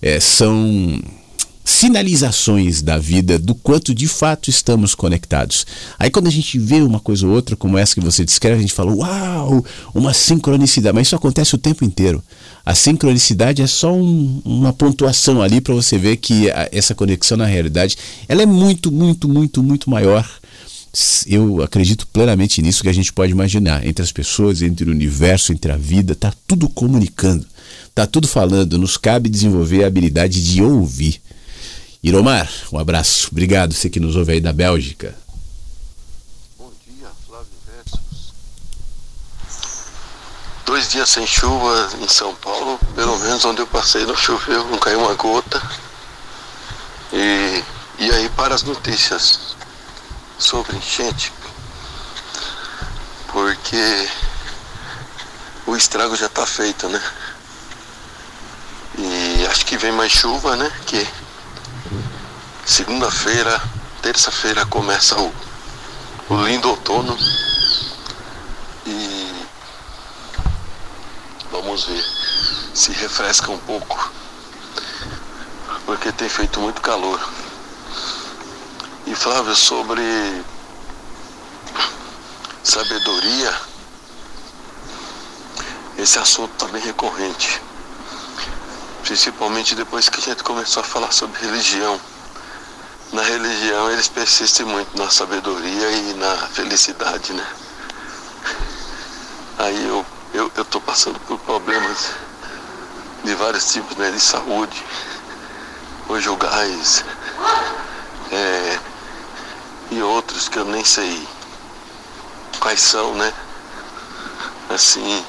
[0.00, 1.00] É, são
[1.64, 5.64] sinalizações da vida do quanto de fato estamos conectados.
[5.98, 8.60] Aí quando a gente vê uma coisa ou outra como essa que você descreve, a
[8.60, 9.64] gente fala, uau,
[9.94, 12.22] uma sincronicidade, mas isso acontece o tempo inteiro.
[12.64, 17.36] A sincronicidade é só um, uma pontuação ali para você ver que a, essa conexão
[17.36, 17.96] na realidade,
[18.28, 20.28] ela é muito, muito, muito, muito maior.
[21.26, 25.52] Eu acredito plenamente nisso que a gente pode imaginar entre as pessoas, entre o universo,
[25.52, 27.46] entre a vida, tá tudo comunicando,
[27.94, 28.78] tá tudo falando.
[28.78, 31.21] Nos cabe desenvolver a habilidade de ouvir.
[32.02, 33.28] Iromar, um abraço.
[33.30, 35.14] Obrigado, você que nos ouve aí da Bélgica.
[40.66, 44.78] Dois dias sem chuva em São Paulo, pelo menos onde eu passei não choveu, não
[44.78, 45.62] caiu uma gota.
[47.12, 47.62] E,
[47.98, 49.54] e aí para as notícias
[50.38, 51.32] sobre enchente,
[53.28, 54.08] porque
[55.66, 57.00] o estrago já está feito, né?
[58.98, 60.72] E acho que vem mais chuva, né?
[60.86, 61.06] Que
[62.64, 63.60] segunda-feira,
[64.00, 65.34] terça-feira começa o,
[66.28, 67.16] o lindo outono.
[68.86, 69.46] E
[71.50, 72.04] vamos ver
[72.74, 74.12] se refresca um pouco.
[75.84, 77.20] Porque tem feito muito calor.
[79.06, 80.02] E Flávio, sobre
[82.62, 83.60] sabedoria,
[85.98, 87.60] esse assunto está bem recorrente.
[89.02, 92.00] Principalmente depois que a gente começou a falar sobre religião.
[93.12, 97.46] Na religião eles persistem muito na sabedoria e na felicidade, né?
[99.58, 102.12] Aí eu, eu, eu tô passando por problemas
[103.22, 104.10] de vários tipos, né?
[104.10, 104.82] De saúde,
[106.06, 107.04] conjugais,
[108.30, 108.78] é,
[109.90, 111.28] e outros que eu nem sei
[112.60, 113.30] quais são, né?
[114.70, 115.22] Assim,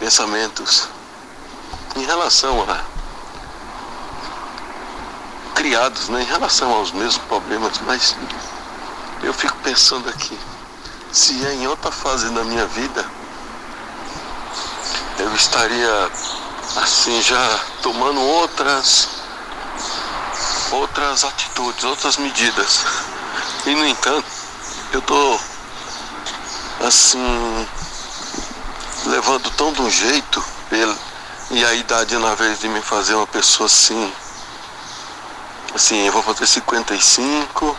[0.00, 0.88] pensamentos
[1.96, 2.93] em relação a
[5.64, 8.14] criados, né, em relação aos mesmos problemas, mas
[9.22, 10.38] eu fico pensando aqui,
[11.10, 13.02] se é em outra fase da minha vida,
[15.18, 16.10] eu estaria
[16.76, 19.08] assim já tomando outras
[20.70, 22.84] outras atitudes, outras medidas.
[23.64, 24.26] E no entanto,
[24.92, 25.40] eu tô
[26.80, 27.68] assim
[29.06, 30.44] levando tão de um jeito
[31.50, 34.12] e a idade na vez de me fazer uma pessoa assim
[35.74, 37.76] assim, eu vou fazer 55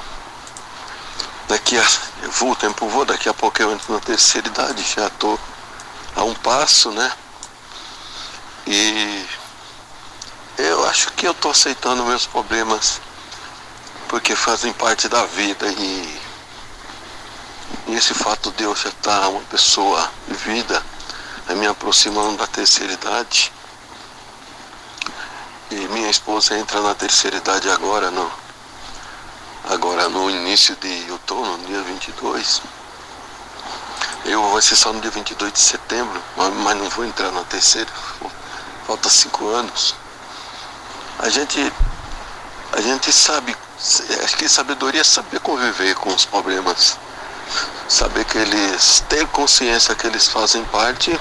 [1.48, 1.86] daqui a
[2.24, 5.38] eu vou, o tempo vou, daqui a pouco eu entro na terceira idade, já tô
[6.16, 7.12] a um passo, né?
[8.68, 9.26] E
[10.58, 13.00] eu acho que eu tô aceitando meus problemas
[14.08, 16.22] porque fazem parte da vida e,
[17.88, 20.84] e esse fato de eu já estar uma pessoa vida,
[21.50, 23.52] me aproximando da terceira idade.
[25.76, 28.32] E minha esposa entra na terceira idade agora, no,
[29.66, 32.62] agora no início de outono, dia 22.
[34.24, 37.44] Eu vou ser só no dia 22 de setembro, mas, mas não vou entrar na
[37.44, 37.92] terceira,
[38.88, 39.94] falta cinco anos.
[41.20, 41.60] A gente,
[42.72, 43.54] a gente sabe,
[44.24, 46.98] acho que sabedoria é saber conviver com os problemas.
[47.90, 51.20] Saber que eles têm consciência que eles fazem parte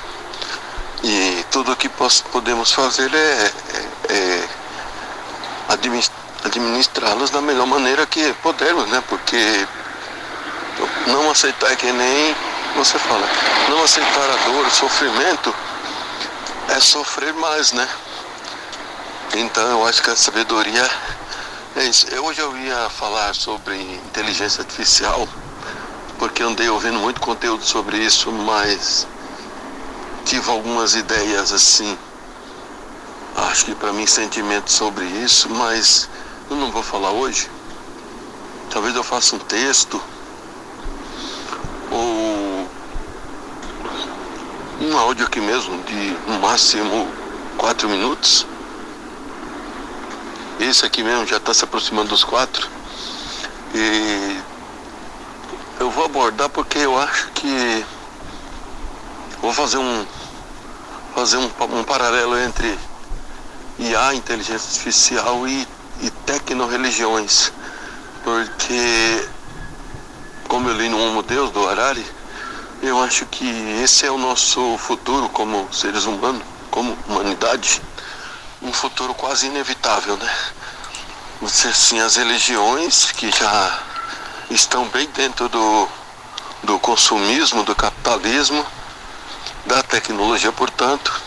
[1.05, 1.91] e tudo o que
[2.33, 3.53] podemos fazer é,
[4.09, 4.49] é, é
[6.45, 9.05] administrá-los da melhor maneira que pudermos, né?
[9.07, 9.69] Porque
[11.07, 12.35] não aceitar que nem
[12.75, 13.29] você fala,
[13.69, 15.55] não aceitar a dor, o sofrimento
[16.69, 17.87] é sofrer mais, né?
[19.35, 20.89] Então eu acho que a sabedoria
[21.77, 22.07] é isso.
[22.09, 25.29] Eu, hoje eu ia falar sobre inteligência artificial,
[26.19, 29.07] porque andei ouvindo muito conteúdo sobre isso, mas
[30.25, 31.99] tive algumas ideias assim,
[33.37, 36.09] acho que para mim sentimentos sobre isso, mas
[36.51, 37.51] eu não vou falar hoje.
[38.71, 40.01] Talvez eu faça um texto
[41.91, 42.69] ou
[44.81, 47.09] um áudio aqui mesmo de no máximo
[47.57, 48.47] quatro minutos
[50.61, 52.69] esse aqui mesmo já está se aproximando dos quatro.
[53.75, 54.39] E
[55.81, 57.85] eu vou abordar porque eu acho que
[59.43, 60.07] vou fazer um
[61.15, 62.79] fazer um, um paralelo entre
[63.79, 65.67] IA, inteligência artificial e,
[66.01, 67.53] e tecno-religiões.
[68.23, 69.29] Porque
[70.49, 72.05] como eu li no Homo Deus do Harari,
[72.83, 73.47] eu acho que
[73.83, 77.81] esse é o nosso futuro como seres humanos, como humanidade
[78.63, 80.35] um futuro quase inevitável, né?
[81.41, 83.83] Você assim, as religiões que já
[84.51, 85.89] estão bem dentro do,
[86.63, 88.65] do consumismo, do capitalismo,
[89.67, 91.21] da tecnologia, portanto,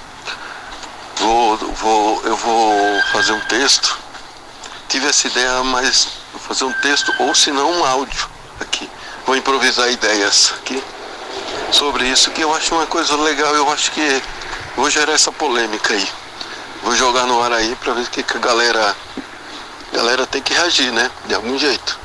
[1.17, 4.07] vou, vou, eu vou fazer um texto
[4.87, 8.27] tive essa ideia, mas vou fazer um texto ou se não um áudio
[8.59, 8.89] aqui.
[9.25, 10.81] Vou improvisar ideias aqui
[11.71, 14.23] sobre isso, que eu acho uma coisa legal, eu acho que
[14.75, 16.09] vou gerar essa polêmica aí.
[16.83, 18.95] Vou jogar no ar aí para ver o que, que a galera.
[19.91, 21.09] A galera tem que reagir, né?
[21.25, 21.99] De algum jeito.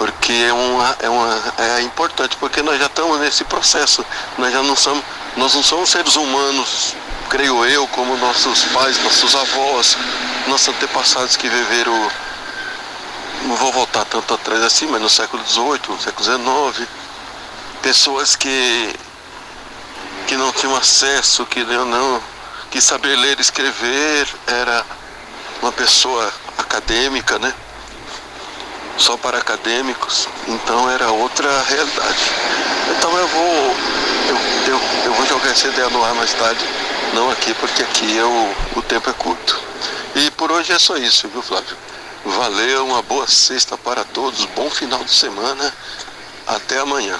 [0.00, 4.02] Porque é, uma, é, uma, é importante, porque nós já estamos nesse processo.
[4.38, 5.04] Nós já não somos.
[5.36, 6.96] Nós não somos seres humanos,
[7.28, 9.98] creio eu, como nossos pais, nossos avós,
[10.46, 12.10] nossos antepassados que viveram.
[13.42, 16.88] Não vou voltar tanto atrás assim, mas no século XVIII, no século XIX.
[17.82, 18.96] Pessoas que,
[20.26, 22.22] que não tinham acesso, que não, não
[22.70, 24.82] que saber ler e escrever era
[25.60, 27.52] uma pessoa acadêmica, né?
[29.00, 32.30] Só para acadêmicos, então era outra realidade.
[32.96, 33.76] Então eu vou
[34.28, 34.36] eu,
[34.72, 36.60] eu, eu vou jogar essa ideia no ar mais tarde,
[37.14, 39.58] não aqui, porque aqui é o, o tempo é curto.
[40.14, 41.76] E por hoje é só isso, viu Flávio?
[42.26, 45.74] Valeu, uma boa sexta para todos, bom final de semana,
[46.46, 47.18] até amanhã.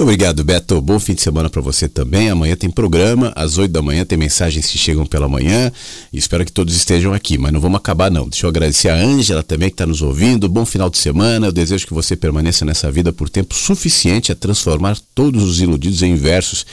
[0.00, 0.80] Muito obrigado, Beto.
[0.80, 2.30] Bom fim de semana para você também.
[2.30, 5.70] Amanhã tem programa, às 8 da manhã tem mensagens que chegam pela manhã.
[6.10, 8.26] Espero que todos estejam aqui, mas não vamos acabar não.
[8.26, 10.48] Deixa eu agradecer a Ângela também que está nos ouvindo.
[10.48, 11.48] Bom final de semana.
[11.48, 16.02] Eu desejo que você permaneça nessa vida por tempo suficiente a transformar todos os iludidos
[16.02, 16.64] em versos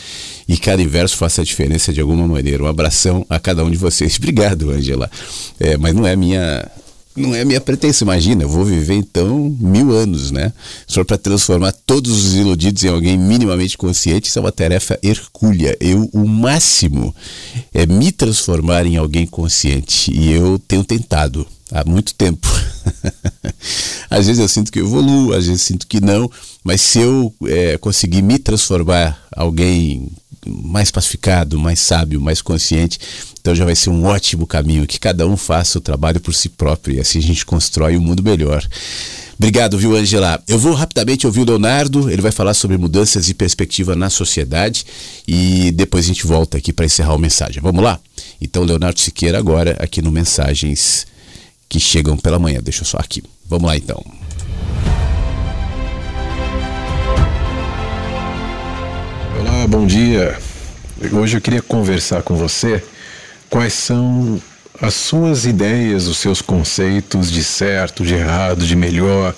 [0.47, 2.63] e cada inverso faça a diferença de alguma maneira.
[2.63, 4.15] Um abração a cada um de vocês.
[4.23, 5.11] Obrigado, Ângela.
[5.59, 6.65] É, mas não é minha
[7.17, 8.05] não é minha pretensão.
[8.05, 10.53] Imagina, eu vou viver então mil anos, né?
[10.85, 15.75] Só para transformar todos os iludidos em alguém minimamente consciente, isso é uma tarefa hercúlea.
[15.79, 17.13] Eu, o máximo
[17.73, 20.11] é me transformar em alguém consciente.
[20.11, 22.47] E eu tenho tentado há muito tempo.
[24.09, 26.29] às vezes eu sinto que eu evoluo, às vezes sinto que não,
[26.63, 30.09] mas se eu é, conseguir me transformar alguém
[30.45, 32.99] mais pacificado, mais sábio, mais consciente,
[33.39, 36.49] então já vai ser um ótimo caminho que cada um faça o trabalho por si
[36.49, 38.67] próprio e assim a gente constrói um mundo melhor.
[39.37, 40.41] Obrigado, viu, Angela?
[40.47, 44.85] Eu vou rapidamente ouvir o Leonardo, ele vai falar sobre mudanças e perspectiva na sociedade
[45.27, 47.61] e depois a gente volta aqui para encerrar a mensagem.
[47.61, 47.99] Vamos lá?
[48.41, 51.05] Então, Leonardo Siqueira agora aqui no Mensagens
[51.69, 52.59] que chegam pela manhã.
[52.61, 53.23] Deixa eu só aqui.
[53.47, 54.03] Vamos lá então.
[59.67, 60.39] Bom dia.
[61.11, 62.81] Hoje eu queria conversar com você
[63.49, 64.41] quais são
[64.81, 69.35] as suas ideias, os seus conceitos de certo, de errado, de melhor,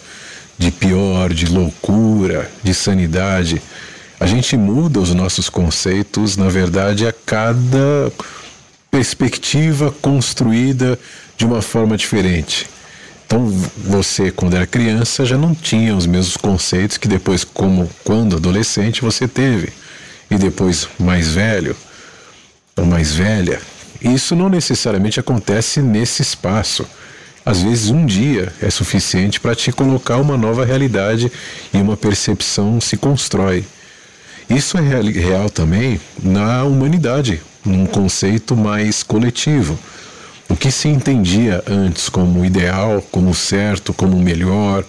[0.55, 3.59] de pior, de loucura, de sanidade.
[4.19, 8.11] A gente muda os nossos conceitos, na verdade, a cada
[8.91, 10.99] perspectiva construída
[11.35, 12.67] de uma forma diferente.
[13.25, 13.47] Então,
[13.77, 19.01] você, quando era criança, já não tinha os mesmos conceitos que depois, como quando adolescente,
[19.01, 19.73] você teve.
[20.29, 21.75] E depois, mais velho
[22.75, 23.59] ou mais velha,
[24.01, 26.85] isso não necessariamente acontece nesse espaço.
[27.45, 31.31] Às vezes, um dia é suficiente para te colocar uma nova realidade
[31.73, 33.65] e uma percepção se constrói.
[34.49, 39.77] Isso é real também na humanidade, num conceito mais coletivo.
[40.47, 44.83] O que se entendia antes como ideal, como certo, como melhor,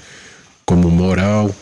[0.64, 1.54] como moral,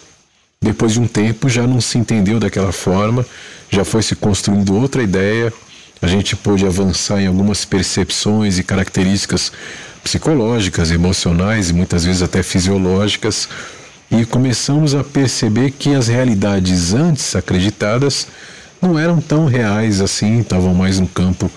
[0.60, 3.26] depois de um tempo já não se entendeu daquela forma,
[3.70, 5.52] já foi se construindo outra ideia,
[6.00, 9.52] a gente pôde avançar em algumas percepções e características
[10.02, 13.48] psicológicas, emocionais e muitas vezes até fisiológicas,
[14.10, 18.26] e começamos a perceber que as realidades antes acreditadas
[18.80, 21.50] não eram tão reais assim, estavam mais no campo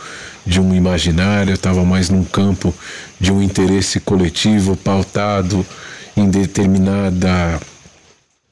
[0.46, 2.74] de um imaginário, estavam mais num campo
[3.20, 5.66] de um interesse coletivo pautado
[6.18, 7.60] em determinada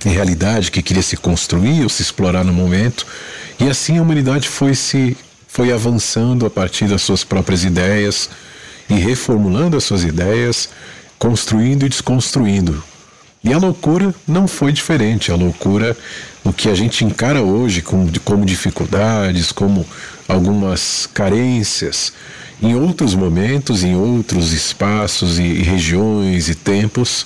[0.06, 3.06] realidade que queria se construir ou se explorar no momento.
[3.60, 5.18] E assim a humanidade foi se
[5.48, 8.30] foi avançando a partir das suas próprias ideias
[8.90, 10.70] e reformulando as suas ideias,
[11.18, 12.82] construindo e desconstruindo.
[13.44, 15.32] E a loucura não foi diferente.
[15.32, 15.98] A loucura,
[16.44, 19.86] o que a gente encara hoje como, como dificuldades, como
[20.28, 22.14] algumas carências,
[22.62, 27.26] em outros momentos, em outros espaços e, e regiões e tempos,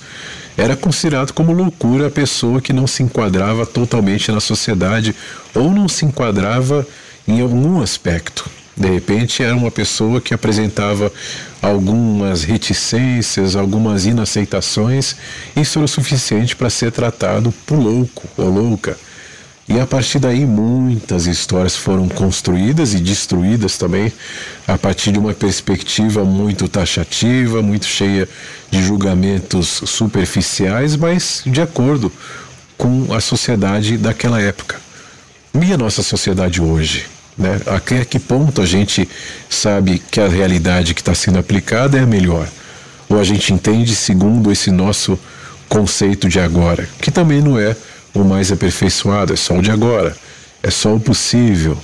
[0.56, 5.14] era considerado como loucura a pessoa que não se enquadrava totalmente na sociedade
[5.54, 6.86] ou não se enquadrava
[7.26, 8.48] em algum aspecto.
[8.76, 11.12] De repente era uma pessoa que apresentava
[11.62, 15.16] algumas reticências, algumas inaceitações,
[15.56, 18.96] isso era o suficiente para ser tratado por louco ou louca.
[19.66, 24.12] E a partir daí muitas histórias foram construídas e destruídas também,
[24.68, 28.28] a partir de uma perspectiva muito taxativa, muito cheia
[28.70, 32.12] de julgamentos superficiais, mas de acordo
[32.76, 34.76] com a sociedade daquela época.
[35.54, 37.06] E a nossa sociedade hoje?
[37.38, 37.60] Né?
[37.66, 39.08] Até que ponto a gente
[39.48, 42.48] sabe que a realidade que está sendo aplicada é a melhor?
[43.08, 45.18] ou a gente entende segundo esse nosso
[45.68, 47.76] conceito de agora, que também não é
[48.14, 50.16] o mais aperfeiçoado, é só o de agora,
[50.62, 51.76] é só o possível,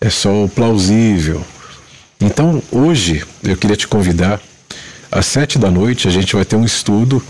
[0.00, 1.42] é só o plausível.
[2.20, 4.40] Então, hoje eu queria te convidar,
[5.10, 7.22] às sete da noite a gente vai ter um estudo,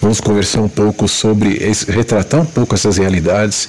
[0.00, 1.58] vamos conversar um pouco sobre,
[1.88, 3.68] retratar um pouco essas realidades,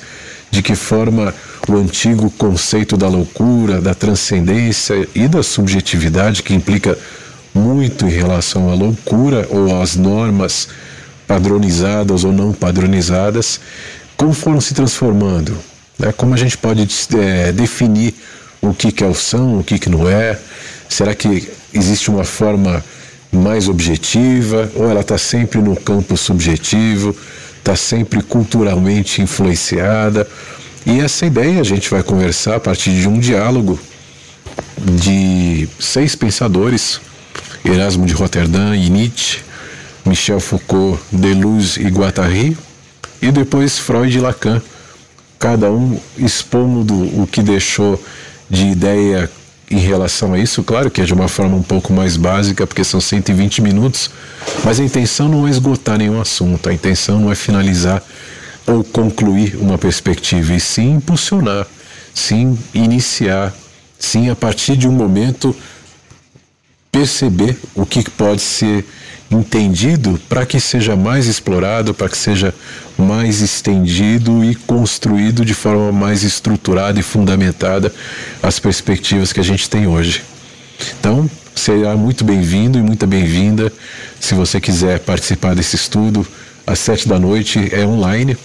[0.49, 1.33] de que forma
[1.67, 6.97] o antigo conceito da loucura, da transcendência e da subjetividade, que implica
[7.53, 10.67] muito em relação à loucura ou às normas
[11.27, 13.59] padronizadas ou não padronizadas,
[14.17, 15.57] como foram se transformando,
[15.97, 16.13] né?
[16.15, 16.87] como a gente pode
[17.17, 18.13] é, definir
[18.61, 20.39] o que, que é o são, o que, que não é,
[20.89, 22.83] será que existe uma forma
[23.31, 27.15] mais objetiva ou ela está sempre no campo subjetivo,
[27.57, 30.27] está sempre culturalmente influenciada?
[30.85, 33.79] E essa ideia a gente vai conversar a partir de um diálogo
[34.77, 36.99] de seis pensadores,
[37.63, 39.39] Erasmo de Roterdã e Nietzsche,
[40.05, 42.57] Michel Foucault, Deleuze e Guattari,
[43.23, 44.61] e depois Freud e Lacan,
[45.39, 47.97] cada um expondo o que deixou
[48.49, 49.31] de ideia
[49.71, 52.83] em relação a isso, claro que é de uma forma um pouco mais básica, porque
[52.83, 54.11] são 120 minutos,
[54.65, 58.03] mas a intenção não é esgotar nenhum assunto, a intenção não é finalizar
[58.67, 61.65] ou concluir uma perspectiva, e sim impulsionar,
[62.13, 63.53] sim iniciar,
[63.97, 65.55] sim a partir de um momento
[66.91, 68.85] perceber o que pode ser
[69.33, 72.53] entendido para que seja mais explorado, para que seja
[72.97, 77.93] mais estendido e construído de forma mais estruturada e fundamentada
[78.41, 80.23] as perspectivas que a gente tem hoje.
[80.99, 83.71] Então, será muito bem-vindo e muito bem-vinda
[84.19, 86.25] se você quiser participar desse estudo.
[86.65, 88.37] Às sete da noite é online,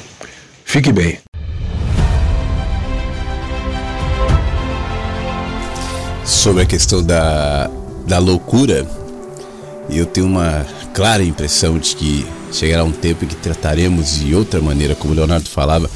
[0.66, 1.20] Fique bem.
[6.26, 7.70] Sobre a questão da,
[8.08, 8.88] da loucura,
[9.90, 14.62] eu tenho uma clara impressão de que chegará um tempo em que trataremos de outra
[14.62, 15.90] maneira, como Leonardo falava,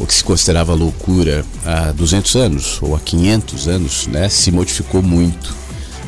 [0.00, 5.02] o que se considerava loucura há 200 anos ou há 500 anos, né, se modificou
[5.02, 5.54] muito.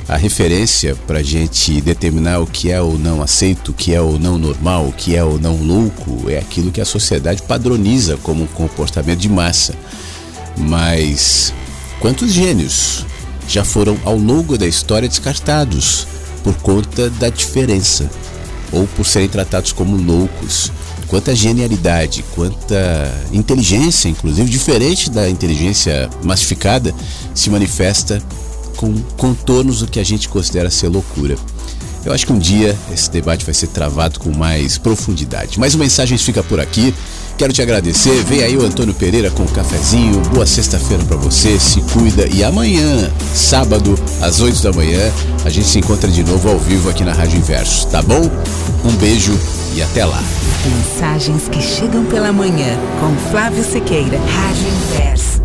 [0.09, 4.01] A referência para a gente determinar o que é ou não aceito, o que é
[4.01, 8.17] ou não normal, o que é ou não louco, é aquilo que a sociedade padroniza
[8.23, 9.75] como um comportamento de massa.
[10.57, 11.55] Mas
[12.01, 13.07] quantos gênios
[13.47, 16.07] já foram ao longo da história descartados
[16.43, 18.11] por conta da diferença?
[18.73, 20.73] ou por serem tratados como loucos.
[21.13, 26.95] Quanta genialidade, quanta inteligência, inclusive diferente da inteligência massificada,
[27.35, 28.23] se manifesta
[28.79, 31.37] com contornos do que a gente considera ser loucura.
[32.03, 35.61] Eu acho que um dia esse debate vai ser travado com mais profundidade.
[35.61, 36.95] Mas o Mensagens fica por aqui.
[37.43, 38.23] Quero te agradecer.
[38.23, 40.21] Vem aí o Antônio Pereira com um cafezinho.
[40.33, 41.59] Boa sexta-feira para você.
[41.59, 42.25] Se cuida.
[42.33, 45.11] E amanhã, sábado, às 8 da manhã,
[45.45, 47.89] a gente se encontra de novo ao vivo aqui na Rádio Inverso.
[47.89, 48.31] Tá bom?
[48.85, 49.37] Um beijo
[49.75, 50.23] e até lá.
[50.65, 55.42] Mensagens que chegam pela manhã com Flávio Sequeira, Rádio Inverso.